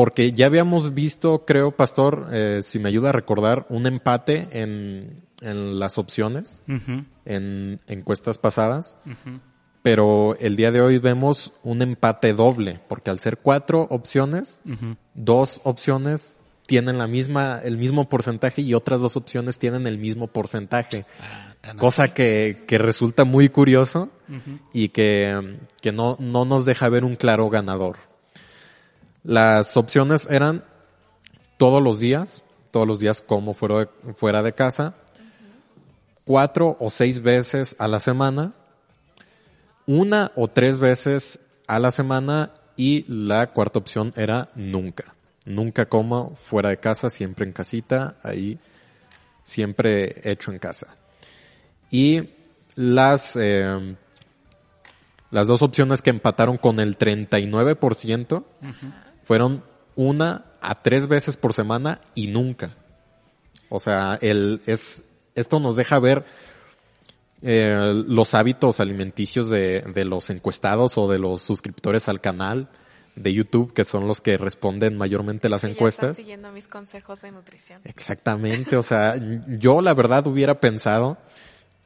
[0.00, 5.26] porque ya habíamos visto, creo, Pastor, eh, si me ayuda a recordar, un empate en,
[5.42, 7.04] en las opciones, uh -huh.
[7.26, 8.96] en encuestas pasadas.
[9.04, 9.40] Uh -huh
[9.82, 14.72] pero el día de hoy vemos un empate doble, porque al ser cuatro opciones, uh
[14.72, 14.96] -huh.
[15.14, 16.36] dos opciones
[16.66, 21.04] tienen la misma, el mismo porcentaje y otras dos opciones tienen el mismo porcentaje.
[21.20, 24.10] Ah, cosa que, que, resulta muy curioso
[24.72, 27.96] y que, que no, no nos deja ver un claro ganador.
[29.22, 30.64] Las opciones eran
[31.58, 34.94] todos los días, todos los días como fuera de, fuera de casa,
[36.24, 38.54] cuatro o seis veces a la semana,
[39.86, 45.14] una o tres veces a la semana y la cuarta opción era nunca.
[45.44, 48.58] Nunca como fuera de casa, siempre en casita, ahí
[49.42, 50.96] siempre hecho en casa.
[51.90, 52.30] Y
[52.74, 53.96] las, eh,
[55.30, 58.44] las dos opciones que empataron con el 39% uh.
[59.30, 59.62] Fueron
[59.94, 62.74] una a tres veces por semana y nunca.
[63.68, 65.04] O sea, el, es,
[65.36, 66.24] esto nos deja ver
[67.40, 72.70] eh, los hábitos alimenticios de, de, los encuestados o de los suscriptores al canal
[73.14, 76.16] de YouTube, que son los que responden mayormente las que encuestas.
[76.16, 77.82] Siguiendo mis consejos de nutrición.
[77.84, 79.14] Exactamente, o sea,
[79.46, 81.18] yo la verdad hubiera pensado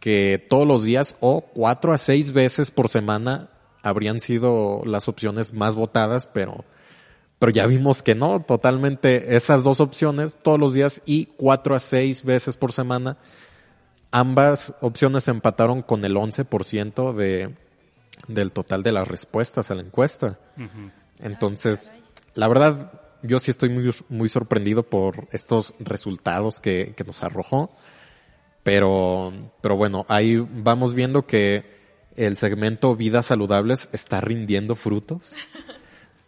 [0.01, 3.51] que todos los días o cuatro a seis veces por semana
[3.83, 6.65] habrían sido las opciones más votadas, pero
[7.39, 11.79] pero ya vimos que no, totalmente esas dos opciones todos los días y cuatro a
[11.79, 13.17] seis veces por semana
[14.15, 17.53] ambas opciones empataron con el 11% de,
[18.29, 20.39] del total de las respuestas a la encuesta.
[20.57, 20.93] Uh -huh.
[21.19, 21.91] Entonces,
[22.35, 22.93] la verdad,
[23.23, 27.75] yo sí estoy muy, muy sorprendido por estos resultados que, que nos arrojó.
[28.63, 31.65] Pero, pero bueno, ahí vamos viendo que
[32.15, 35.35] el segmento Vidas Saludables está rindiendo frutos.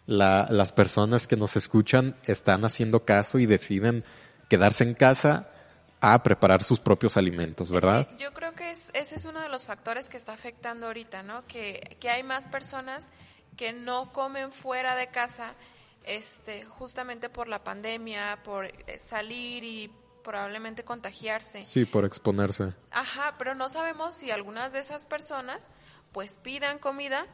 [0.07, 4.03] La, las personas que nos escuchan están haciendo caso y deciden
[4.49, 5.51] quedarse en casa
[5.99, 8.07] a preparar sus propios alimentos, ¿verdad?
[8.17, 11.45] Yo creo que es, ese es uno de los factores que está afectando ahorita, ¿no?
[11.47, 13.09] Que, que hay más personas
[13.55, 15.55] que no comen fuera de casa,
[16.03, 19.91] este, justamente por la pandemia, por salir y
[20.23, 21.65] probablemente contagiarse.
[21.65, 22.73] Sí, por exponerse.
[22.91, 25.69] Ajá, pero no sabemos si algunas de esas personas
[26.11, 27.25] pues pidan comida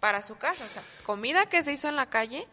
[0.00, 2.46] para su casa, o sea, comida que se hizo en la calle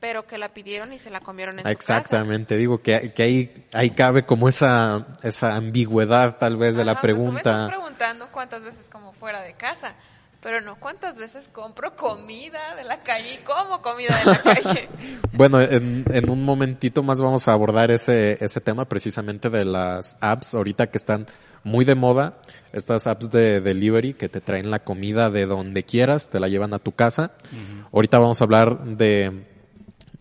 [0.00, 3.90] pero que la pidieron y se la comieron en Exactamente, digo que, que ahí, ahí
[3.90, 7.30] cabe como esa, esa ambigüedad tal vez de Ajá, la pregunta.
[7.30, 9.94] O sea, tú me estás preguntando cuántas veces como fuera de casa,
[10.42, 14.88] pero no cuántas veces compro comida de la calle y como comida de la calle.
[15.32, 20.16] bueno, en, en un momentito más vamos a abordar ese, ese tema precisamente de las
[20.20, 21.26] apps ahorita que están
[21.62, 22.38] muy de moda,
[22.72, 26.72] estas apps de delivery que te traen la comida de donde quieras, te la llevan
[26.72, 27.32] a tu casa.
[27.52, 27.88] Uh -huh.
[27.92, 29.50] Ahorita vamos a hablar de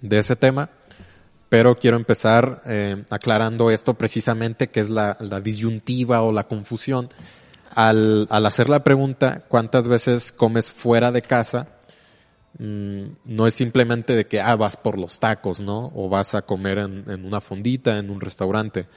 [0.01, 0.69] de ese tema,
[1.49, 7.09] pero quiero empezar eh, aclarando esto precisamente, que es la, la disyuntiva o la confusión.
[7.73, 11.67] Al, al, hacer la pregunta, ¿cuántas veces comes fuera de casa?
[12.57, 15.91] Mm, no es simplemente de que, ah, vas por los tacos, ¿no?
[15.95, 18.87] O vas a comer en, en una fondita, en un restaurante,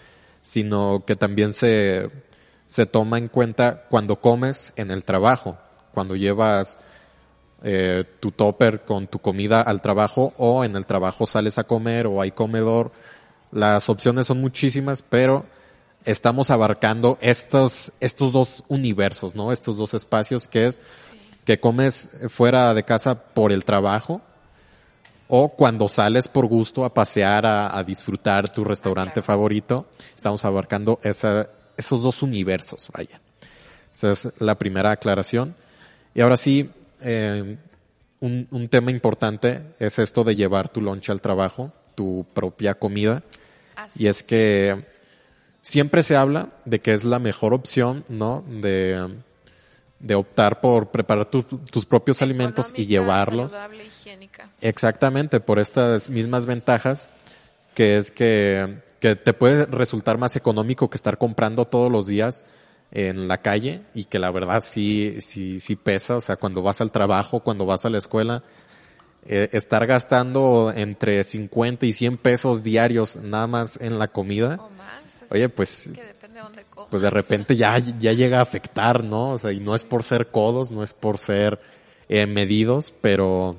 [0.40, 2.10] sino que también se,
[2.66, 5.58] se toma en cuenta cuando comes en el trabajo,
[5.92, 6.78] cuando llevas
[7.62, 12.06] eh, tu topper con tu comida al trabajo o en el trabajo sales a comer
[12.06, 12.90] o hay comedor.
[13.52, 15.46] Las opciones son muchísimas, pero
[16.04, 19.52] estamos abarcando estos, estos dos universos, ¿no?
[19.52, 20.82] Estos dos espacios que es
[21.44, 24.20] que comes fuera de casa por el trabajo
[25.28, 29.26] o cuando sales por gusto a pasear, a, a disfrutar tu restaurante claro.
[29.26, 29.86] favorito.
[30.14, 33.20] Estamos abarcando esa, esos dos universos, vaya.
[33.92, 35.54] Esa es la primera aclaración.
[36.14, 37.56] Y ahora sí, eh,
[38.20, 43.22] un, un tema importante es esto de llevar tu lonche al trabajo, tu propia comida.
[43.96, 44.84] Y es que
[45.62, 48.42] siempre se habla de que es la mejor opción, ¿no?
[48.46, 49.16] De,
[50.00, 53.50] de optar por preparar tu- tus propios alimentos y llevarlos.
[53.52, 54.50] saludable, higiénica.
[54.60, 57.08] Exactamente, por estas mismas ventajas,
[57.74, 62.44] que es que, que te puede resultar más económico que estar comprando todos los días
[62.90, 66.82] en la calle y que la verdad sí, sí, sí pesa, o sea, cuando vas
[66.82, 68.42] al trabajo, cuando vas a la escuela,
[69.24, 74.56] eh, estar gastando entre 50 y 100 pesos diarios nada más en la comida,
[75.32, 75.88] oye, pues,
[76.90, 79.30] pues de repente ya, ya llega a afectar, ¿no?
[79.30, 81.60] O sea, y no es por ser codos, no es por ser
[82.08, 83.56] eh, medidos, pero,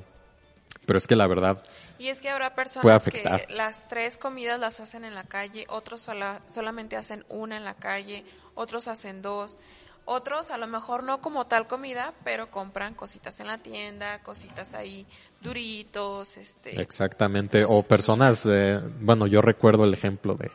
[0.86, 1.63] pero es que la verdad,
[1.97, 6.01] Y es que habrá personas que las tres comidas las hacen en la calle, otros
[6.01, 9.57] sola- solamente hacen una en la calle, otros hacen dos,
[10.05, 14.73] otros a lo mejor no como tal comida, pero compran cositas en la tienda, cositas
[14.73, 15.07] ahí,
[15.39, 20.51] duritos, este, Exactamente, o personas, eh, bueno, yo recuerdo el ejemplo de,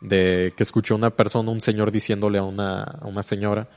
[0.00, 3.68] de que escuchó una persona, un señor diciéndole a una, a una señora,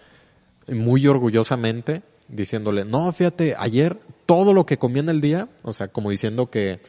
[0.67, 5.87] muy orgullosamente, diciéndole, no, fíjate, ayer todo lo que comí en el día, o sea,
[5.87, 6.79] como diciendo que,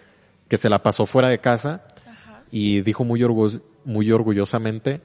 [0.49, 1.83] que se la pasó fuera de casa,
[2.51, 3.25] y dijo muy,
[3.85, 5.01] muy orgullosamente,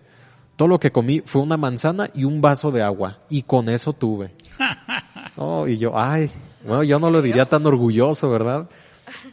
[0.58, 3.94] todo lo que comí fue una manzana y un vaso de agua, y con eso
[3.94, 4.32] tuve.
[5.40, 6.32] Oh, y yo, ay,
[6.66, 8.68] bueno, yo no lo diría tan orgulloso, ¿verdad?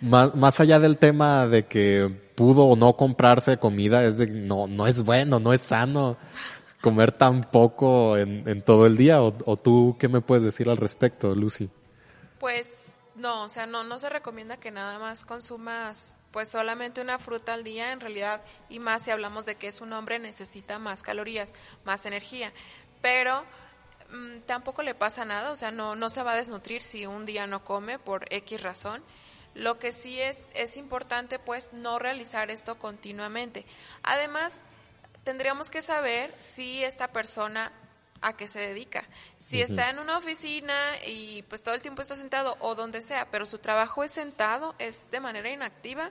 [0.03, 4.67] Más, más allá del tema de que pudo o no comprarse comida, es de, no,
[4.67, 6.17] no es bueno, no es sano
[6.85, 9.23] comer tan poco en, en todo el día.
[9.23, 11.71] O, tú, ¿qué me puedes decir al respecto, Lucy?
[12.39, 17.21] Pues no, o sea, no, no se recomienda que nada más consumas pues solamente una
[17.21, 20.81] fruta al día en realidad y más si hablamos de que es un hombre necesita
[20.81, 22.53] más calorías, más energía,
[23.01, 23.45] pero
[24.11, 27.25] mm, tampoco le pasa nada, o sea, no, no se va a desnutrir si un
[27.25, 29.05] día no come por X razón.
[29.55, 33.65] Lo que sí es, es importante pues no realizar esto continuamente.
[34.03, 34.61] Además,
[35.23, 37.73] tendríamos que saber si esta persona
[38.21, 39.05] a qué se dedica.
[39.39, 40.75] Si está en una oficina
[41.07, 44.75] y pues todo el tiempo está sentado o donde sea, pero su trabajo es sentado,
[44.79, 46.11] es de manera inactiva,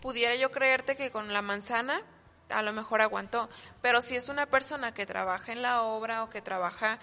[0.00, 2.02] pudiera yo creerte que con la manzana
[2.48, 3.48] a lo mejor aguantó.
[3.82, 6.98] Pero si es una persona que trabaja en la obra o que trabaja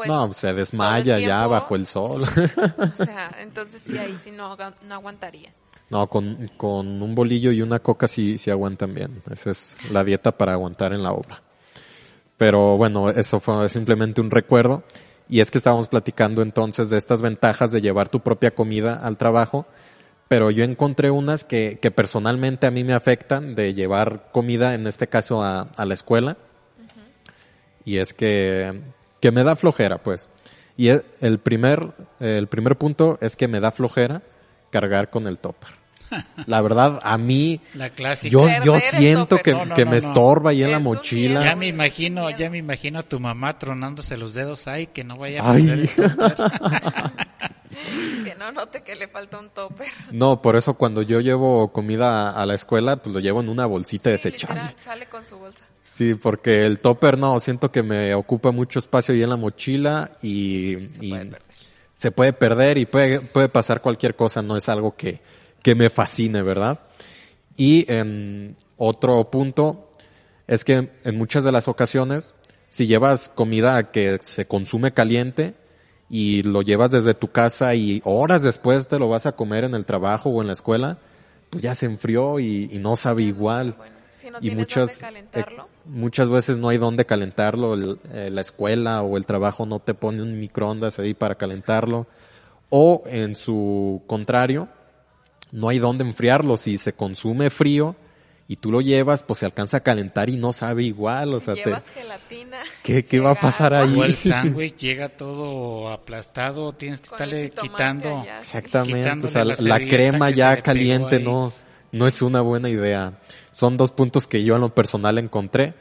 [0.00, 2.22] pues no, se desmaya ya bajo el sol.
[2.22, 5.52] o sea, entonces sí ahí sí no, no aguantaría.
[5.90, 9.22] no, con, con un bolillo y una coca sí, sí aguantan bien.
[9.30, 11.42] Esa es la dieta para aguantar en la obra.
[12.38, 14.84] Pero bueno, eso fue simplemente un recuerdo.
[15.28, 19.18] Y es que estábamos platicando entonces de estas ventajas de llevar tu propia comida al
[19.18, 19.66] trabajo.
[20.28, 24.86] Pero yo encontré unas que, que personalmente a mí me afectan de llevar comida, en
[24.86, 26.38] este caso a, a la escuela.
[27.84, 28.80] Y es que,
[29.20, 30.28] que me da flojera, pues.
[30.76, 34.22] Y e- el primer, el primer punto es que me da flojera
[34.70, 35.79] cargar con el topper.
[36.46, 38.30] La verdad, a mí, La clásica.
[38.32, 40.08] yo, yo Perder siento que, No, no, que no, me no.
[40.08, 41.44] estorba ahí en la mochila.
[41.44, 45.16] Ya me imagino, ya me imagino a tu mamá tronándose los dedos, ay, que no
[45.16, 45.62] vaya a Ay.
[45.66, 46.50] perder el topper.
[48.24, 49.86] Que no note que le falta un topper.
[50.10, 53.48] No, por eso cuando yo llevo comida a, a la escuela, pues lo llevo en
[53.48, 54.56] una bolsita desechable.
[54.60, 55.64] Literal, sale con su bolsa.
[55.80, 60.10] Sí, porque el topper no, siento que me ocupa mucho espacio ahí en la mochila
[60.20, 61.30] y, y
[61.94, 65.20] se puede perder y puede, puede pasar cualquier cosa, no es algo que,
[65.62, 66.80] que me fascine, ¿verdad?
[67.56, 69.90] Y en otro punto
[70.46, 72.34] es que en muchas de las ocasiones,
[72.68, 75.54] si llevas comida que se consume caliente
[76.08, 79.74] y lo llevas desde tu casa y horas después te lo vas a comer en
[79.74, 80.98] el trabajo o en la escuela,
[81.50, 83.76] pues ya se enfrió y, y no sabe igual.
[84.10, 89.02] Si no y muchas, eh, muchas veces no hay dónde calentarlo, el- eh, la escuela
[89.02, 92.06] o el trabajo no te pone un microondas ahí para calentarlo.
[92.70, 94.68] O en su contrario,
[95.52, 96.56] no hay dónde enfriarlo.
[96.56, 97.96] Si se consume frío
[98.48, 101.34] y tú lo llevas, pues se alcanza a calentar y no sabe igual.
[101.34, 102.58] O sea, te- Llevas gelatina.
[102.82, 103.94] ¿qué, qué va a pasar ahí?
[103.96, 108.24] O el sándwich llega todo aplastado, tienes que estarle quitando.
[108.40, 111.52] Exactamente, o sea, la, crema ya caliente no,
[111.92, 113.18] no es una buena idea.
[113.52, 115.74] Son dos puntos que yo en lo personal encontré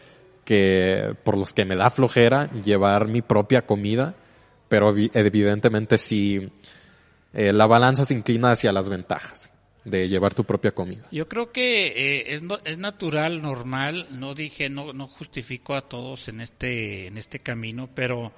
[0.45, 4.15] que por los que me da flojera llevar mi propia comida,
[4.67, 6.51] pero evi- evidentemente sí
[7.33, 9.48] eh, la balanza se inclina hacia las ventajas
[9.89, 11.03] de llevar tu propia comida.
[11.11, 15.81] Yo creo que eh, es, no- es natural, normal, no dije, no, no justifico a
[15.87, 18.31] todos en este, en este camino, pero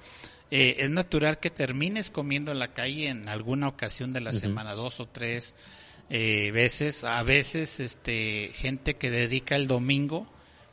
[0.50, 4.74] eh, es natural que termines comiendo en la calle en alguna ocasión de la semana,
[4.74, 5.54] dos o tres
[6.10, 10.26] eh, veces, a veces este, gente que dedica el domingo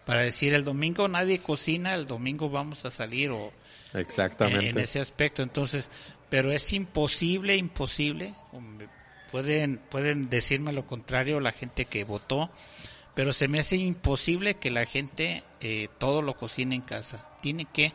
[0.05, 3.53] para decir el domingo nadie cocina, el domingo vamos a salir o
[3.93, 4.69] Exactamente.
[4.69, 5.43] en ese aspecto.
[5.43, 5.89] Entonces,
[6.29, 8.33] pero es imposible, imposible.
[9.31, 12.49] Pueden, pueden decirme lo contrario la gente que votó,
[13.13, 17.25] pero se me hace imposible que la gente eh, todo lo cocine en casa.
[17.41, 17.93] Tiene que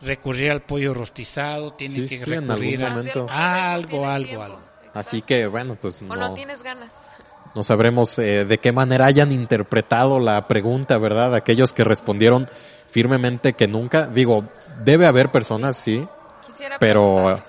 [0.00, 3.26] recurrir al pollo rostizado, tiene Sí, que sí, recurrir a momento.
[3.28, 4.60] a algo, algo, algo.
[4.94, 6.94] Así que bueno, pues O no, no tienes ganas.
[7.54, 11.34] no sabremos eh, de qué manera hayan interpretado la pregunta, ¿verdad?
[11.34, 12.48] Aquellos que respondieron
[12.90, 14.44] firmemente que nunca, digo,
[14.84, 16.06] debe haber personas, sí,
[16.46, 17.40] Quisiera pero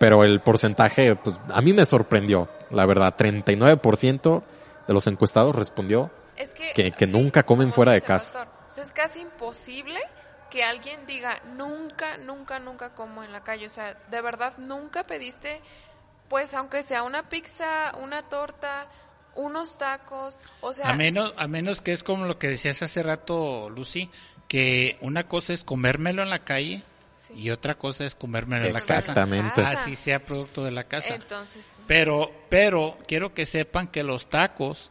[0.00, 4.42] pero el porcentaje, pues a mí me sorprendió, la verdad, 39%
[4.88, 8.48] de los encuestados respondió Es que, que, que sí, nunca comen fuera de casa.
[8.66, 10.00] O sea, es casi imposible
[10.48, 13.66] que alguien diga nunca, nunca, nunca como en la calle.
[13.66, 15.60] O sea, de verdad nunca pediste,
[16.30, 18.86] pues aunque sea una pizza, una torta,
[19.34, 23.02] unos tacos, o sea, A menos, a menos que es como lo que decías hace
[23.02, 24.10] rato, Lucy,
[24.48, 26.84] que una cosa es comérmelo en la calle
[27.36, 28.96] y otra cosa es comérmelo en la casa.
[28.96, 29.62] Exactamente.
[29.62, 31.14] Así sea producto de la casa.
[31.14, 31.82] Entonces, sí.
[31.86, 34.90] Pero, pero quiero que sepan que los tacos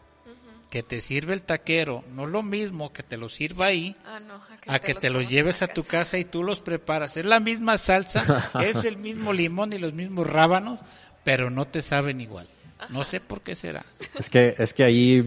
[0.70, 4.20] que te sirve el taquero no es lo mismo que te los sirva ahí Ah,
[4.20, 7.18] no, a que te los lleves a tu casa y tú los preparas.
[7.18, 10.80] Es la misma salsa, es el mismo limón y los mismos rábanos,
[11.24, 12.48] pero no te saben igual.
[12.90, 13.86] No sé por qué será.
[14.18, 15.22] Es que, es que ahí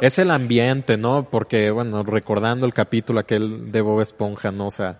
[0.00, 1.28] es el ambiente, ¿no?
[1.28, 4.68] Porque, bueno, recordando el capítulo aquel de Bob Esponja, ¿no?
[4.68, 4.98] O sea,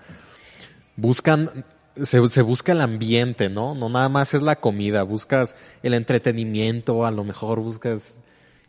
[0.97, 1.65] buscan,
[2.03, 3.75] se, se busca el ambiente, ¿no?
[3.75, 8.17] No nada más es la comida, buscas el entretenimiento, a lo mejor buscas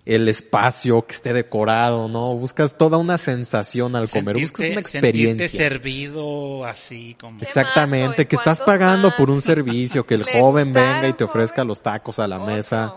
[0.05, 2.35] el espacio que esté decorado, ¿no?
[2.35, 5.69] Buscas toda una sensación al comer, buscas una sentirte experiencia.
[5.69, 7.39] servido así como...
[7.41, 11.81] Exactamente, que estás pagando por un servicio, que el joven venga y te ofrezca los
[11.81, 12.95] tacos a la mesa.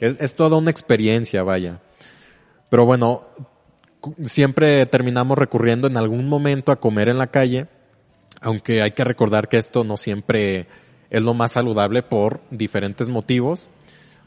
[0.00, 1.80] Es, es toda una experiencia, vaya.
[2.70, 3.26] Pero bueno,
[4.24, 7.66] siempre terminamos recurriendo en algún momento a comer en la calle,
[8.40, 10.66] aunque hay que recordar que esto no siempre
[11.10, 13.66] es lo más saludable por diferentes motivos.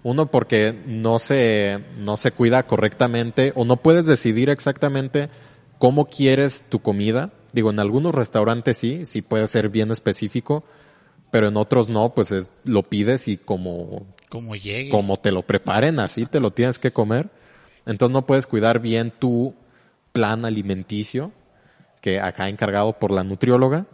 [0.04, 5.30] Uno, porque no se, no se cuida correctamente o no puedes decidir exactamente
[5.78, 7.32] cómo quieres tu comida.
[7.54, 10.66] Digo, en algunos restaurantes sí, sí puede ser bien específico,
[11.32, 14.90] pero en otros no, pues es, lo pides y como, Como llegue.
[14.90, 17.30] como te lo preparen, así te lo tienes que comer.
[17.86, 19.54] Entonces no puedes cuidar bien tu
[20.12, 21.32] plan alimenticio,
[22.02, 23.86] que acá encargado por la nutrióloga.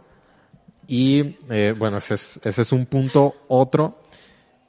[0.90, 3.36] Y eh, bueno, ese es, ese es un punto.
[3.46, 4.02] Otro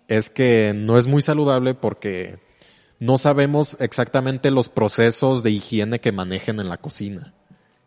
[0.07, 2.37] es que no es muy saludable porque
[2.99, 7.33] no sabemos exactamente los procesos de higiene que manejen en la cocina.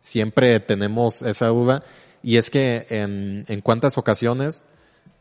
[0.01, 1.81] Siempre tenemos esa duda
[2.21, 4.65] y es que en, en cuántas ocasiones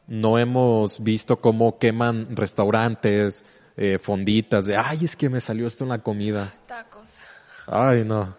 [0.08, 3.44] no hemos visto cómo queman restaurantes,
[3.76, 6.52] eh, fonditas de, ay, es que me salió esto en la comida.
[6.66, 7.10] Tacos.
[7.68, 8.34] Ay, no.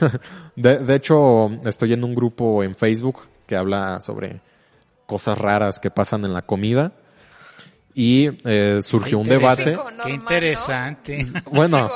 [0.54, 4.40] De, de hecho, estoy en un grupo en Facebook que habla sobre
[5.06, 6.92] cosas raras que pasan en la comida
[7.94, 9.76] y eh, surgió un debate.
[10.04, 11.26] Qué interesante.
[11.50, 11.90] Bueno,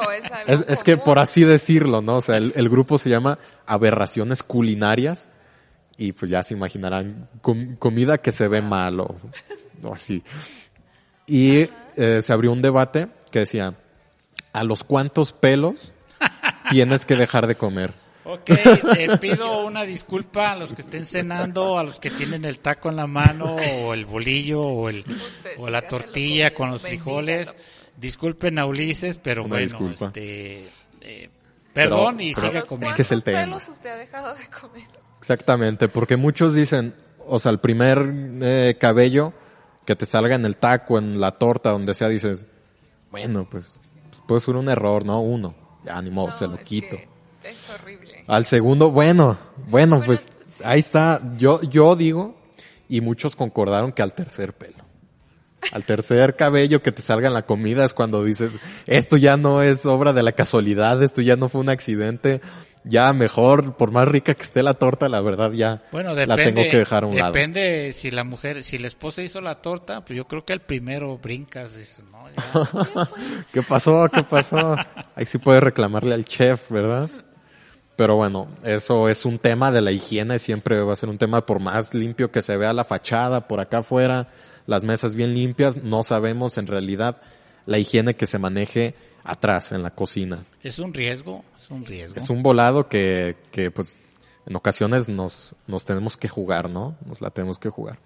[0.49, 2.17] es, es que por así decirlo, ¿no?
[2.17, 5.29] O sea, el, el grupo se llama Aberraciones Culinarias
[5.99, 9.15] y pues ya se imaginarán com- comida que se ve mal o,
[9.85, 10.25] o así.
[11.27, 13.75] Y eh, se abrió un debate que decía,
[14.53, 15.93] ¿a los cuántos pelos
[16.71, 17.93] tienes que dejar de comer?
[18.25, 18.51] Ok,
[18.97, 22.89] eh, pido una disculpa a los que estén cenando, a los que tienen el taco
[22.89, 25.05] en la mano, o el bolillo, o, el,
[25.59, 27.55] o la tortilla con los frijoles.
[27.97, 30.07] Disculpen a Ulises, pero Una bueno, disculpa.
[30.07, 30.69] este,
[31.01, 31.29] eh,
[31.73, 32.97] perdón y pero siga es comiendo.
[32.97, 33.41] que es el tema.
[33.41, 34.87] pelos usted ha dejado de comer?
[35.19, 36.95] Exactamente, porque muchos dicen,
[37.27, 38.09] o sea, el primer
[38.41, 39.33] eh, cabello
[39.85, 42.45] que te salga en el taco, en la torta, donde sea, dices,
[43.11, 45.21] bueno, pues, pues puede ser un error, ¿no?
[45.21, 45.55] Uno,
[45.85, 46.97] ya ni modo, se lo quito.
[47.45, 48.25] Es horrible.
[48.27, 49.39] Al segundo, bueno,
[49.69, 50.31] bueno, pues
[50.65, 51.21] ahí está.
[51.37, 52.37] Yo, yo digo,
[52.89, 54.85] y muchos concordaron que al tercer pelo.
[55.71, 59.63] Al tercer cabello que te salga en la comida es cuando dices, esto ya no
[59.63, 62.41] es obra de la casualidad, esto ya no fue un accidente,
[62.85, 66.53] ya mejor, por más rica que esté la torta, la verdad ya Bueno, la depende,
[66.53, 67.33] tengo que dejar a un lado.
[67.33, 70.61] depende si la mujer, si la esposa hizo la torta, pues yo creo que el
[70.61, 73.09] primero brincas, dices, no, ya.
[73.53, 74.09] ¿Qué pasó?
[74.13, 74.77] ¿Qué pasó?
[75.15, 77.09] Ahí sí puedes reclamarle al chef, ¿verdad?
[77.97, 81.45] Pero bueno, eso es un tema de la higiene, siempre va a ser un tema
[81.45, 84.29] por más limpio que se vea la fachada por acá afuera,
[84.67, 87.21] las mesas bien limpias, no sabemos en realidad
[87.67, 90.45] la higiene que se maneje atrás en la cocina.
[90.63, 92.17] Es un riesgo, es un riesgo.
[92.17, 93.99] Es un volado que, que pues
[94.47, 96.97] en ocasiones nos, nos tenemos que jugar, ¿no?
[97.05, 97.99] Nos la tenemos que jugar.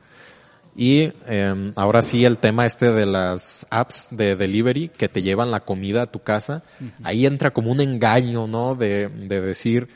[0.77, 5.51] Y eh, ahora sí el tema este de las apps de delivery que te llevan
[5.51, 6.65] la comida a tu casa,
[7.03, 8.75] ahí entra como un engaño, ¿no?
[8.75, 9.89] De, de decir,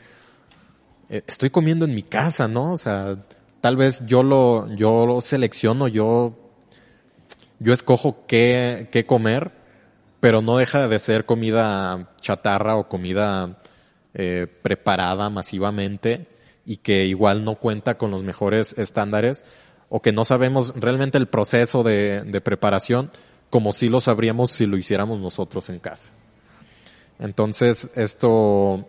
[1.09, 2.71] eh, estoy comiendo en mi casa, ¿no?
[2.71, 3.15] O sea,
[3.61, 6.35] tal vez yo lo, yo lo selecciono, yo
[7.61, 9.51] yo escojo qué, qué comer,
[10.19, 13.61] pero no deja de ser comida chatarra o comida
[14.15, 16.25] eh, preparada masivamente
[16.65, 19.45] y que igual no cuenta con los mejores estándares
[19.91, 23.11] o que no sabemos realmente el proceso de, de preparación
[23.49, 26.11] como si lo sabríamos si lo hiciéramos nosotros en casa.
[27.19, 28.87] Entonces, esto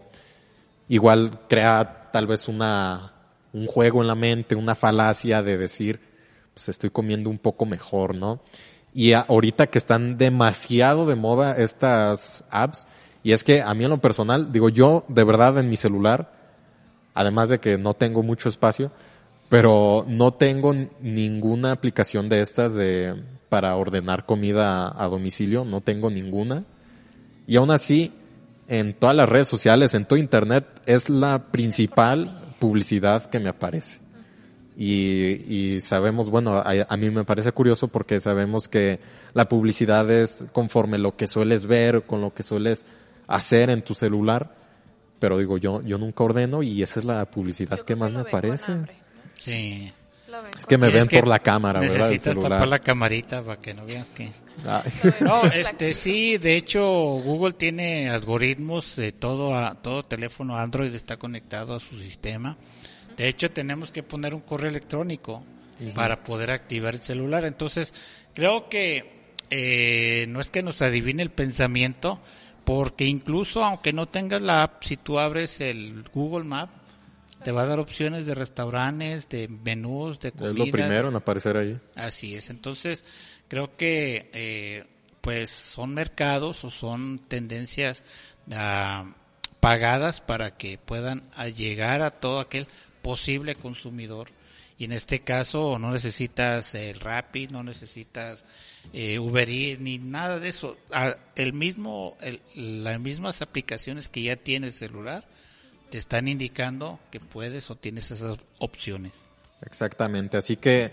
[0.89, 3.13] igual crea tal vez una,
[3.53, 6.01] un juego en la mente, una falacia de decir,
[6.55, 8.41] pues estoy comiendo un poco mejor, ¿no?
[8.95, 12.87] Y ahorita que están demasiado de moda estas apps,
[13.25, 16.33] y es que a mí en lo personal, digo yo de verdad en mi celular,
[17.15, 18.93] además de que no tengo mucho espacio,
[19.53, 20.73] pero no tengo
[21.03, 26.65] ninguna aplicación de estas de para ordenar comida a domicilio, no tengo ninguna.
[27.47, 28.15] Y aún así,
[28.67, 34.01] en todas las redes sociales, en todo internet, es la principal publicidad que me aparece.
[34.75, 39.01] Y, y sabemos, bueno, a, a, mí me parece curioso porque sabemos que
[39.35, 42.87] la publicidad es conforme lo que sueles ver, con lo que sueles
[43.27, 44.57] hacer en tu celular.
[45.19, 49.02] Pero digo, yo, yo nunca ordeno y esa es la publicidad que más me aparece.
[49.45, 49.93] Sí.
[50.59, 52.09] Es que me ven por la cámara, ¿verdad?
[52.09, 54.31] Necesitas tapar la camarita para que no veas que...
[55.21, 61.17] No, este sí, de hecho Google tiene algoritmos de todo, a, todo teléfono Android está
[61.17, 62.57] conectado a su sistema.
[63.17, 65.45] De hecho tenemos que poner un correo electrónico
[65.77, 65.93] sí.
[65.95, 67.45] para poder activar el celular.
[67.45, 67.93] Entonces
[68.33, 72.21] creo que eh, no es que nos adivine el pensamiento,
[72.65, 76.71] porque incluso aunque no tengas la app, si tú abres el Google Map,
[77.43, 80.51] te va a dar opciones de restaurantes, de menús, de comida.
[80.51, 81.79] Es lo primero en aparecer ahí.
[81.95, 82.51] Así es.
[82.51, 83.05] Entonces,
[83.49, 84.85] creo que eh,
[85.21, 88.05] pues son mercados o son tendencias
[88.49, 89.09] uh,
[89.61, 91.23] pagadas para que puedan
[91.57, 92.67] llegar a todo aquel
[93.03, 94.29] posible consumidor.
[94.79, 98.45] Y en este caso no necesitas el Rapid, no necesitas
[98.93, 100.77] eh, Uber Eats, ni nada de eso.
[101.37, 105.25] El mismo, el, las mismas aplicaciones que ya tiene el celular
[105.93, 109.27] te están indicando que puedes o tienes esas opciones.
[109.61, 110.91] Exactamente, así que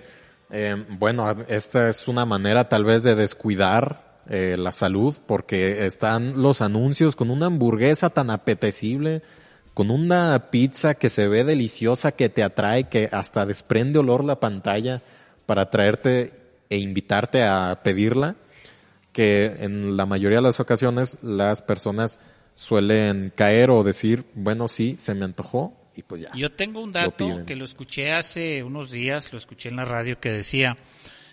[0.50, 6.42] eh, bueno, esta es una manera tal vez de descuidar eh, la salud porque están
[6.42, 9.22] los anuncios con una hamburguesa tan apetecible,
[9.74, 14.42] con una pizza que se ve deliciosa, que te atrae, que hasta desprende olor la
[14.42, 15.02] pantalla
[15.46, 16.34] para traerte
[16.70, 18.36] e invitarte a pedirla,
[19.14, 22.20] que en la mayoría de las ocasiones las personas
[22.60, 26.32] suelen caer o decir, bueno, sí, se me antojó y pues ya.
[26.36, 29.86] Yo tengo un dato lo que lo escuché hace unos días, lo escuché en la
[29.86, 30.76] radio que decía,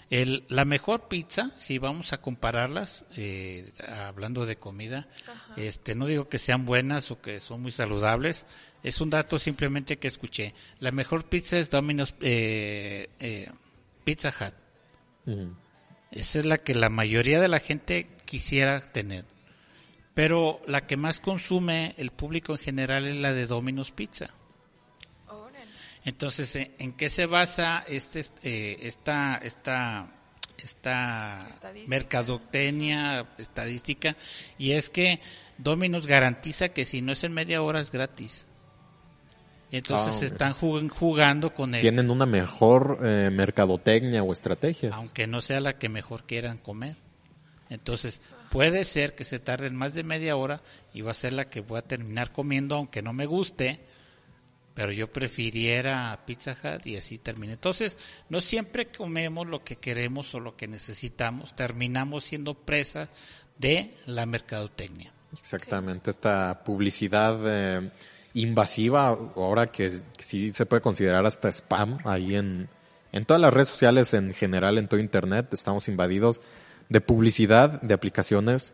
[0.08, 5.54] el, la mejor pizza, si vamos a compararlas, eh, hablando de comida, Ajá.
[5.56, 8.46] este, no digo que sean buenas o que son muy saludables,
[8.84, 10.54] es un dato simplemente que escuché.
[10.78, 13.50] La mejor pizza es Domino's eh, eh,
[14.04, 14.54] Pizza Hut.
[15.26, 15.54] Uh -huh.
[16.12, 19.24] Esa es la que la mayoría de la gente quisiera tener.
[20.16, 24.30] Pero la que más consume el público en general es la de Domino's Pizza.
[26.06, 30.08] Entonces, ¿en qué se basa este, eh, esta, esta,
[30.56, 31.90] esta estadística.
[31.90, 34.16] mercadotecnia estadística?
[34.56, 35.20] Y es que
[35.58, 38.46] Domino's garantiza que si no es en media hora es gratis.
[39.70, 41.82] Y entonces oh, están jugando con el...
[41.82, 44.92] Tienen una mejor eh, mercadotecnia o estrategia.
[44.94, 46.96] Aunque no sea la que mejor quieran comer.
[47.68, 51.48] Entonces, puede ser que se tarden más de media hora y va a ser la
[51.48, 53.80] que voy a terminar comiendo, aunque no me guste,
[54.74, 57.54] pero yo prefiriera Pizza Hut y así terminé.
[57.54, 57.96] Entonces,
[58.28, 63.08] no siempre comemos lo que queremos o lo que necesitamos, terminamos siendo presa
[63.58, 65.12] de la mercadotecnia.
[65.32, 67.90] Exactamente, esta publicidad eh,
[68.34, 72.68] invasiva, ahora que, que, sí se puede considerar hasta spam ahí en,
[73.12, 76.42] en todas las redes sociales en general, en todo Internet, estamos invadidos
[76.88, 78.72] de publicidad de aplicaciones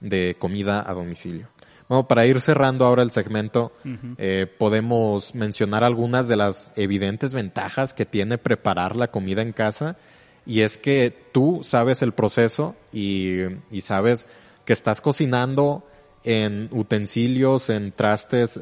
[0.00, 1.48] de comida a domicilio.
[1.88, 4.14] Bueno, para ir cerrando ahora el segmento, uh -huh.
[4.18, 9.96] eh, podemos mencionar algunas de las evidentes ventajas que tiene preparar la comida en casa
[10.44, 13.40] y es que tú sabes el proceso y,
[13.70, 14.26] y sabes
[14.66, 15.86] que estás cocinando
[16.24, 18.60] en utensilios, en trastes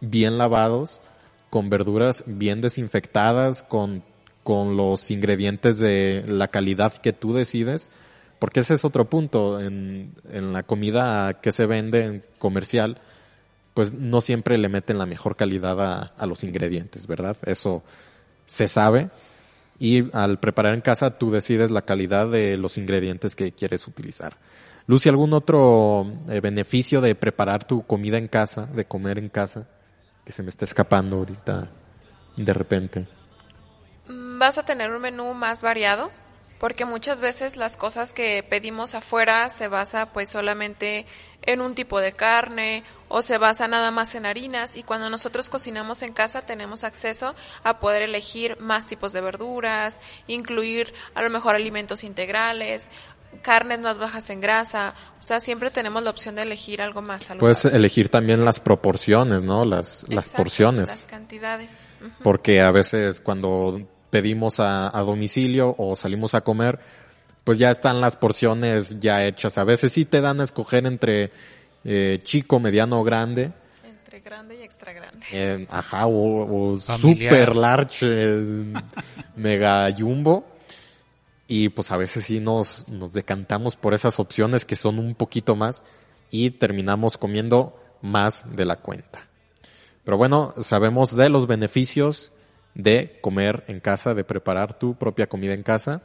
[0.00, 1.00] bien lavados,
[1.50, 4.02] con verduras bien desinfectadas, con,
[4.42, 7.90] con los ingredientes de la calidad que tú decides
[8.42, 9.60] porque ese es otro punto.
[9.60, 12.98] En, en la comida que se vende en comercial,
[13.72, 17.36] pues no siempre le meten la mejor calidad a, a, los ingredientes, ¿verdad?
[17.46, 17.84] Eso
[18.44, 19.10] se sabe.
[19.78, 24.36] Y al preparar en casa, tú decides la calidad de los ingredientes que quieres utilizar.
[24.88, 29.68] Lucy, ¿algún otro eh, beneficio de preparar tu comida en casa, de comer en casa,
[30.24, 31.70] que se me está escapando ahorita
[32.38, 33.06] de repente?
[34.08, 36.10] Vas a tener un menú más variado
[36.62, 41.06] porque muchas veces las cosas que pedimos afuera se basa pues solamente
[41.42, 45.50] en un tipo de carne o se basa nada más en harinas y cuando nosotros
[45.50, 47.34] cocinamos en casa tenemos acceso
[47.64, 49.98] a poder elegir más tipos de verduras,
[50.28, 52.90] incluir a lo mejor alimentos integrales,
[53.42, 57.22] carnes más bajas en grasa, o sea, siempre tenemos la opción de elegir algo más
[57.22, 57.40] saludable.
[57.40, 59.64] Puedes elegir también las proporciones, ¿no?
[59.64, 60.88] Las, las porciones.
[60.88, 61.88] Las cantidades.
[62.22, 63.80] Porque a veces cuando
[64.12, 66.78] pedimos a, a domicilio o salimos a comer,
[67.44, 69.56] pues ya están las porciones ya hechas.
[69.56, 71.32] A veces sí te dan a escoger entre
[71.82, 73.52] eh, chico, mediano o grande.
[73.82, 75.24] Entre grande y extra grande.
[75.32, 78.74] Eh, ajá, o, o super large, eh,
[79.34, 80.44] mega jumbo.
[81.48, 85.56] Y pues a veces sí nos, nos decantamos por esas opciones que son un poquito
[85.56, 85.82] más
[86.30, 89.26] y terminamos comiendo más de la cuenta.
[90.04, 92.31] Pero bueno, sabemos de los beneficios
[92.74, 96.02] de comer en casa, de preparar tu propia comida en casa.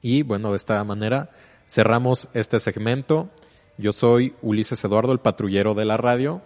[0.00, 1.30] Y bueno, de esta manera
[1.66, 3.30] cerramos este segmento.
[3.76, 6.42] Yo soy Ulises Eduardo, el patrullero de la radio,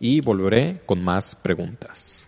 [0.00, 2.27] y volveré con más preguntas.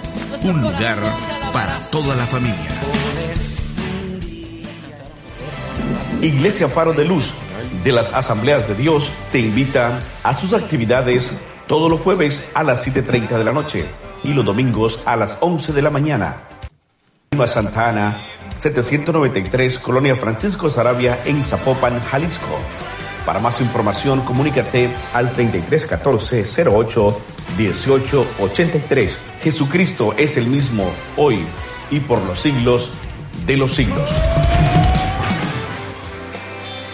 [0.43, 0.97] un lugar
[1.53, 2.69] para toda la familia.
[6.21, 7.31] Iglesia Faro de Luz
[7.83, 11.33] de las Asambleas de Dios te invita a sus actividades
[11.67, 13.85] todos los jueves a las 7.30 de la noche
[14.23, 16.37] y los domingos a las 11 de la mañana.
[17.31, 18.17] Lima Santa Ana,
[18.57, 22.59] 793, Colonia Francisco Sarabia en Zapopan, Jalisco.
[23.25, 27.21] Para más información, comunícate al 3314 08
[27.57, 29.30] 18 83.
[29.41, 30.87] Jesucristo es el mismo
[31.17, 31.43] hoy
[31.89, 32.89] y por los siglos
[33.47, 34.09] de los siglos.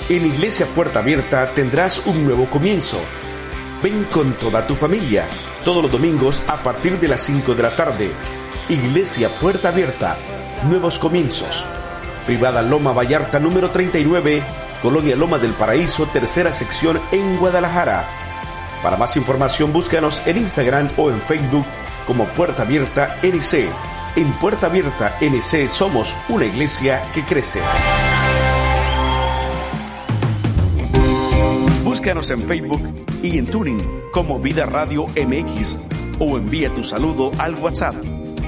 [0.08, 2.98] En Iglesia Puerta Abierta tendrás un nuevo comienzo.
[3.84, 5.28] Ven con toda tu familia,
[5.66, 8.12] todos los domingos a partir de las 5 de la tarde.
[8.70, 10.16] Iglesia Puerta Abierta,
[10.70, 11.66] nuevos comienzos.
[12.26, 14.42] Privada Loma Vallarta número 39,
[14.82, 18.08] Colonia Loma del Paraíso, tercera sección en Guadalajara.
[18.82, 21.66] Para más información búscanos en Instagram o en Facebook
[22.08, 23.68] como Puerta Abierta NC.
[24.16, 27.60] En Puerta Abierta NC somos una iglesia que crece.
[31.84, 32.82] Búscanos en Facebook
[33.22, 35.80] y en Tuning como Vida Radio MX
[36.20, 37.96] o envía tu saludo al WhatsApp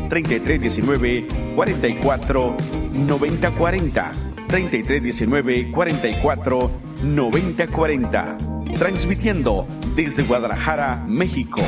[0.09, 2.57] 3319 44
[2.93, 4.11] 90 40
[4.47, 6.71] 3319 44
[7.03, 8.37] 90 40
[8.77, 11.61] transmitiendo desde Guadalajara, México.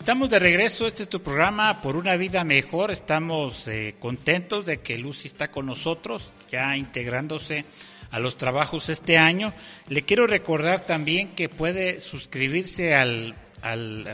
[0.00, 2.90] Estamos de regreso, este es tu programa por una vida mejor.
[2.90, 7.66] Estamos eh, contentos de que Lucy está con nosotros, ya integrándose
[8.10, 9.52] a los trabajos este año.
[9.88, 14.08] Le quiero recordar también que puede suscribirse al, al,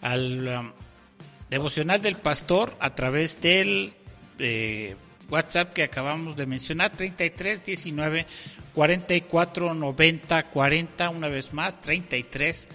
[0.00, 0.74] al
[1.48, 3.94] devocional del pastor a través del
[4.40, 4.96] eh,
[5.30, 8.26] WhatsApp que acabamos de mencionar, 33 19
[8.74, 12.66] 44 90 40, una vez más, 33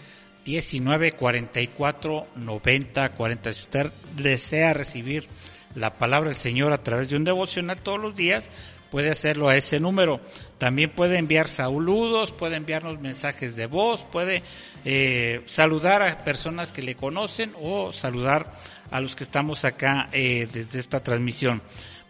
[0.50, 3.54] 19 44 90 40.
[3.54, 5.28] Si usted desea recibir
[5.76, 8.50] la palabra del Señor a través de un devocional todos los días,
[8.90, 10.20] puede hacerlo a ese número.
[10.58, 14.42] También puede enviar saludos, puede enviarnos mensajes de voz, puede
[14.86, 18.52] eh, saludar a personas que le conocen o saludar
[18.90, 21.62] a los que estamos acá eh, desde esta transmisión.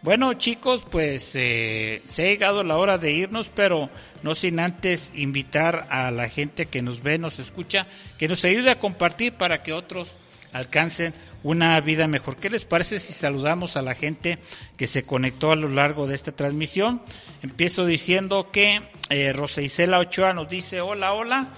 [0.02, 3.89] Bueno chicos, pues eh, se ha llegado la hora de irnos, pero
[4.24, 7.86] no sin antes invitar a la gente que nos ve, nos escucha,
[8.18, 10.16] que nos ayude a compartir para que otros
[10.54, 12.38] alcancen una vida mejor.
[12.38, 14.38] ¿Qué les parece si saludamos a la gente
[14.78, 17.02] que se conectó a lo largo de esta transmisión?
[17.41, 21.50] Empiezo diciendo que eh, Rosa Isela Ochoa nos dice hola, hola.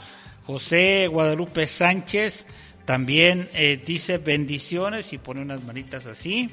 [0.48, 2.48] José Guadalupe Sánchez
[2.86, 6.50] también eh, dice bendiciones y pone unas manitas así.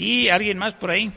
[0.00, 1.12] ¿Y alguien más por ahí?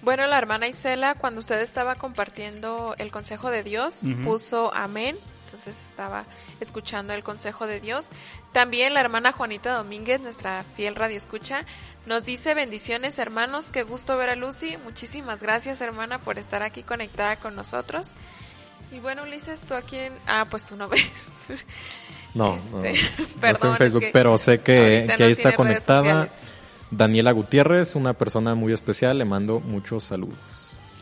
[0.00, 5.18] Bueno, la hermana Isela, cuando usted estaba compartiendo el consejo de Dios, puso amén.
[5.44, 6.24] entonces estaba
[6.58, 8.08] escuchando el consejo de Dios.
[8.52, 11.66] También la hermana Juanita Domínguez, nuestra fiel radio escucha,
[12.06, 14.78] nos dice bendiciones hermanos, qué gusto ver a Lucy.
[14.78, 18.12] Muchísimas gracias hermana por estar aquí conectada con nosotros.
[18.90, 20.14] Y bueno, Ulises, tú aquí en...
[20.26, 21.04] Ah, pues tú no ves.
[22.32, 23.06] No, no, este,
[23.50, 26.26] estoy en Facebook, pero sé que, que ahí está conectada.
[26.96, 30.38] Daniela Gutiérrez, una persona muy especial, le mando muchos saludos.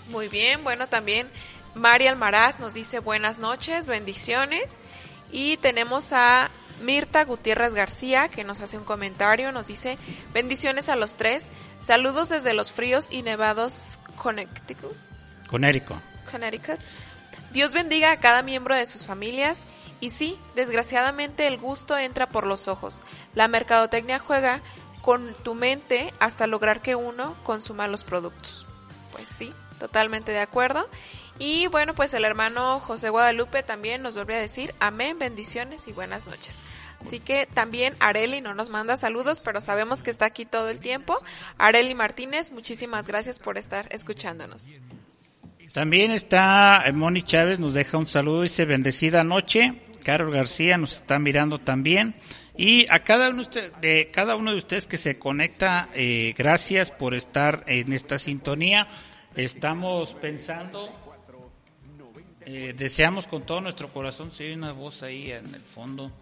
[0.09, 1.29] Muy bien, bueno, también
[1.75, 4.65] María Almaraz nos dice buenas noches, bendiciones.
[5.31, 6.51] Y tenemos a
[6.83, 9.99] Mirta Gutiérrez García que nos hace un comentario, nos dice
[10.33, 11.47] bendiciones a los tres,
[11.81, 14.97] saludos desde los fríos y nevados Connecticut.
[15.49, 15.99] Connecticut.
[16.31, 16.79] Connecticut.
[17.53, 19.61] Dios bendiga a cada miembro de sus familias
[20.01, 23.03] y sí, desgraciadamente el gusto entra por los ojos.
[23.35, 24.61] La mercadotecnia juega
[25.03, 28.67] con tu mente hasta lograr que uno consuma los productos.
[29.11, 30.89] Pues sí, totalmente de acuerdo.
[31.39, 35.93] Y bueno, pues el hermano José Guadalupe también nos vuelve a decir amén, bendiciones y
[35.93, 36.57] buenas noches.
[37.05, 40.79] Así que también Areli no nos manda saludos, pero sabemos que está aquí todo el
[40.79, 41.19] tiempo.
[41.59, 44.67] Areli Martínez, muchísimas gracias por estar escuchándonos.
[45.73, 49.83] También está eh, Moni Chávez, nos deja un saludo, dice bendecida noche.
[50.05, 52.15] Carol García nos está mirando también.
[52.57, 53.43] Y a cada uno
[53.81, 58.87] de, cada uno de ustedes que se conecta, eh, gracias por estar en esta sintonía.
[59.35, 60.91] Estamos pensando,
[62.45, 66.13] eh, deseamos con todo nuestro corazón, si hay una voz ahí en el fondo,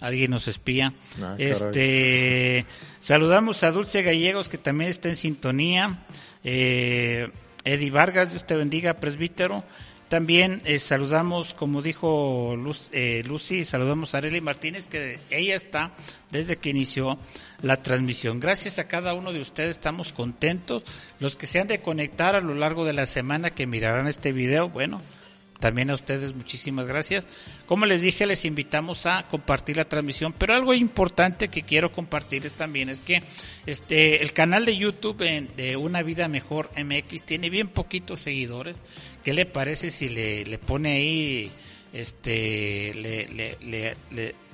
[0.00, 0.94] alguien nos espía.
[1.20, 2.64] Ah, este,
[2.98, 6.06] saludamos a Dulce Gallegos que también está en sintonía.
[6.42, 7.28] Eh,
[7.64, 9.64] Eddie Vargas, Dios te bendiga, presbítero.
[10.08, 12.56] También eh, saludamos, como dijo
[12.92, 15.92] eh, Lucy, saludamos a Arely Martínez, que ella está
[16.30, 17.18] desde que inició
[17.60, 18.38] la transmisión.
[18.38, 20.84] Gracias a cada uno de ustedes, estamos contentos.
[21.18, 24.30] Los que se han de conectar a lo largo de la semana que mirarán este
[24.30, 25.02] video, bueno,
[25.58, 27.26] también a ustedes muchísimas gracias.
[27.66, 32.54] Como les dije, les invitamos a compartir la transmisión, pero algo importante que quiero compartirles
[32.54, 33.22] también es que
[33.64, 35.18] este el canal de YouTube
[35.56, 38.76] de Una Vida Mejor MX tiene bien poquitos seguidores.
[39.26, 41.50] ¿Qué le parece si le, le pone ahí
[41.92, 43.26] este le,
[43.58, 43.96] le,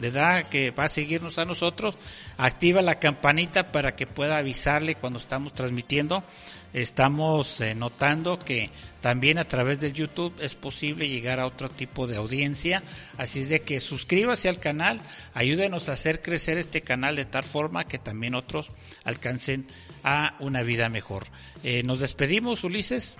[0.01, 1.99] le, da que va a seguirnos a nosotros,
[2.39, 6.25] activa la campanita para que pueda avisarle cuando estamos transmitiendo
[6.73, 8.71] estamos eh, notando que
[9.01, 12.83] también a través del YouTube es posible llegar a otro tipo de audiencia.
[13.19, 15.01] Así es de que suscríbase al canal,
[15.35, 18.71] ayúdenos a hacer crecer este canal de tal forma que también otros
[19.05, 19.67] alcancen
[20.05, 21.27] a una vida mejor.
[21.63, 23.17] Eh, nos despedimos, Ulises.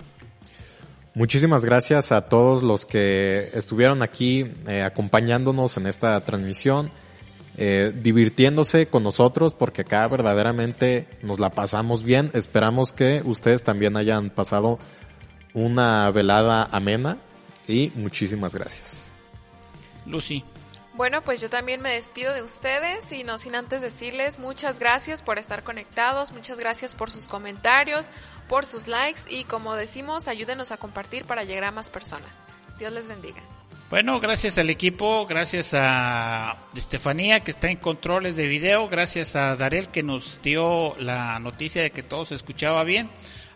[1.15, 6.89] Muchísimas gracias a todos los que estuvieron aquí eh, acompañándonos en esta transmisión
[7.55, 12.31] eh, divirtiéndose con nosotros porque acá verdaderamente nos la pasamos bien.
[12.33, 14.79] Esperamos que ustedes también hayan pasado
[15.53, 17.19] una velada amena
[17.67, 19.11] y muchísimas gracias.
[20.07, 20.43] Lucy.
[20.95, 25.23] Bueno, pues yo también me despido de ustedes y no sin antes decirles muchas gracias
[25.23, 28.11] por estar conectados, muchas gracias por sus comentarios,
[28.47, 32.39] por sus likes y como decimos, ayúdenos a compartir para llegar a más personas.
[32.77, 33.41] Dios les bendiga.
[33.89, 39.55] Bueno, gracias al equipo, gracias a Estefanía que está en controles de video, gracias a
[39.55, 43.07] Darel que nos dio la noticia de que todo se escuchaba bien,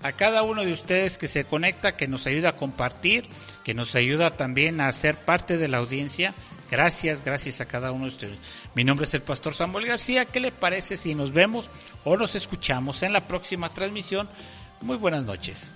[0.03, 3.27] a cada uno de ustedes que se conecta, que nos ayuda a compartir,
[3.63, 6.35] que nos ayuda también a ser parte de la audiencia.
[6.69, 8.37] Gracias, gracias a cada uno de ustedes.
[8.75, 10.25] Mi nombre es el pastor Samuel García.
[10.25, 11.69] ¿Qué le parece si nos vemos
[12.03, 14.29] o nos escuchamos en la próxima transmisión?
[14.81, 15.73] Muy buenas noches.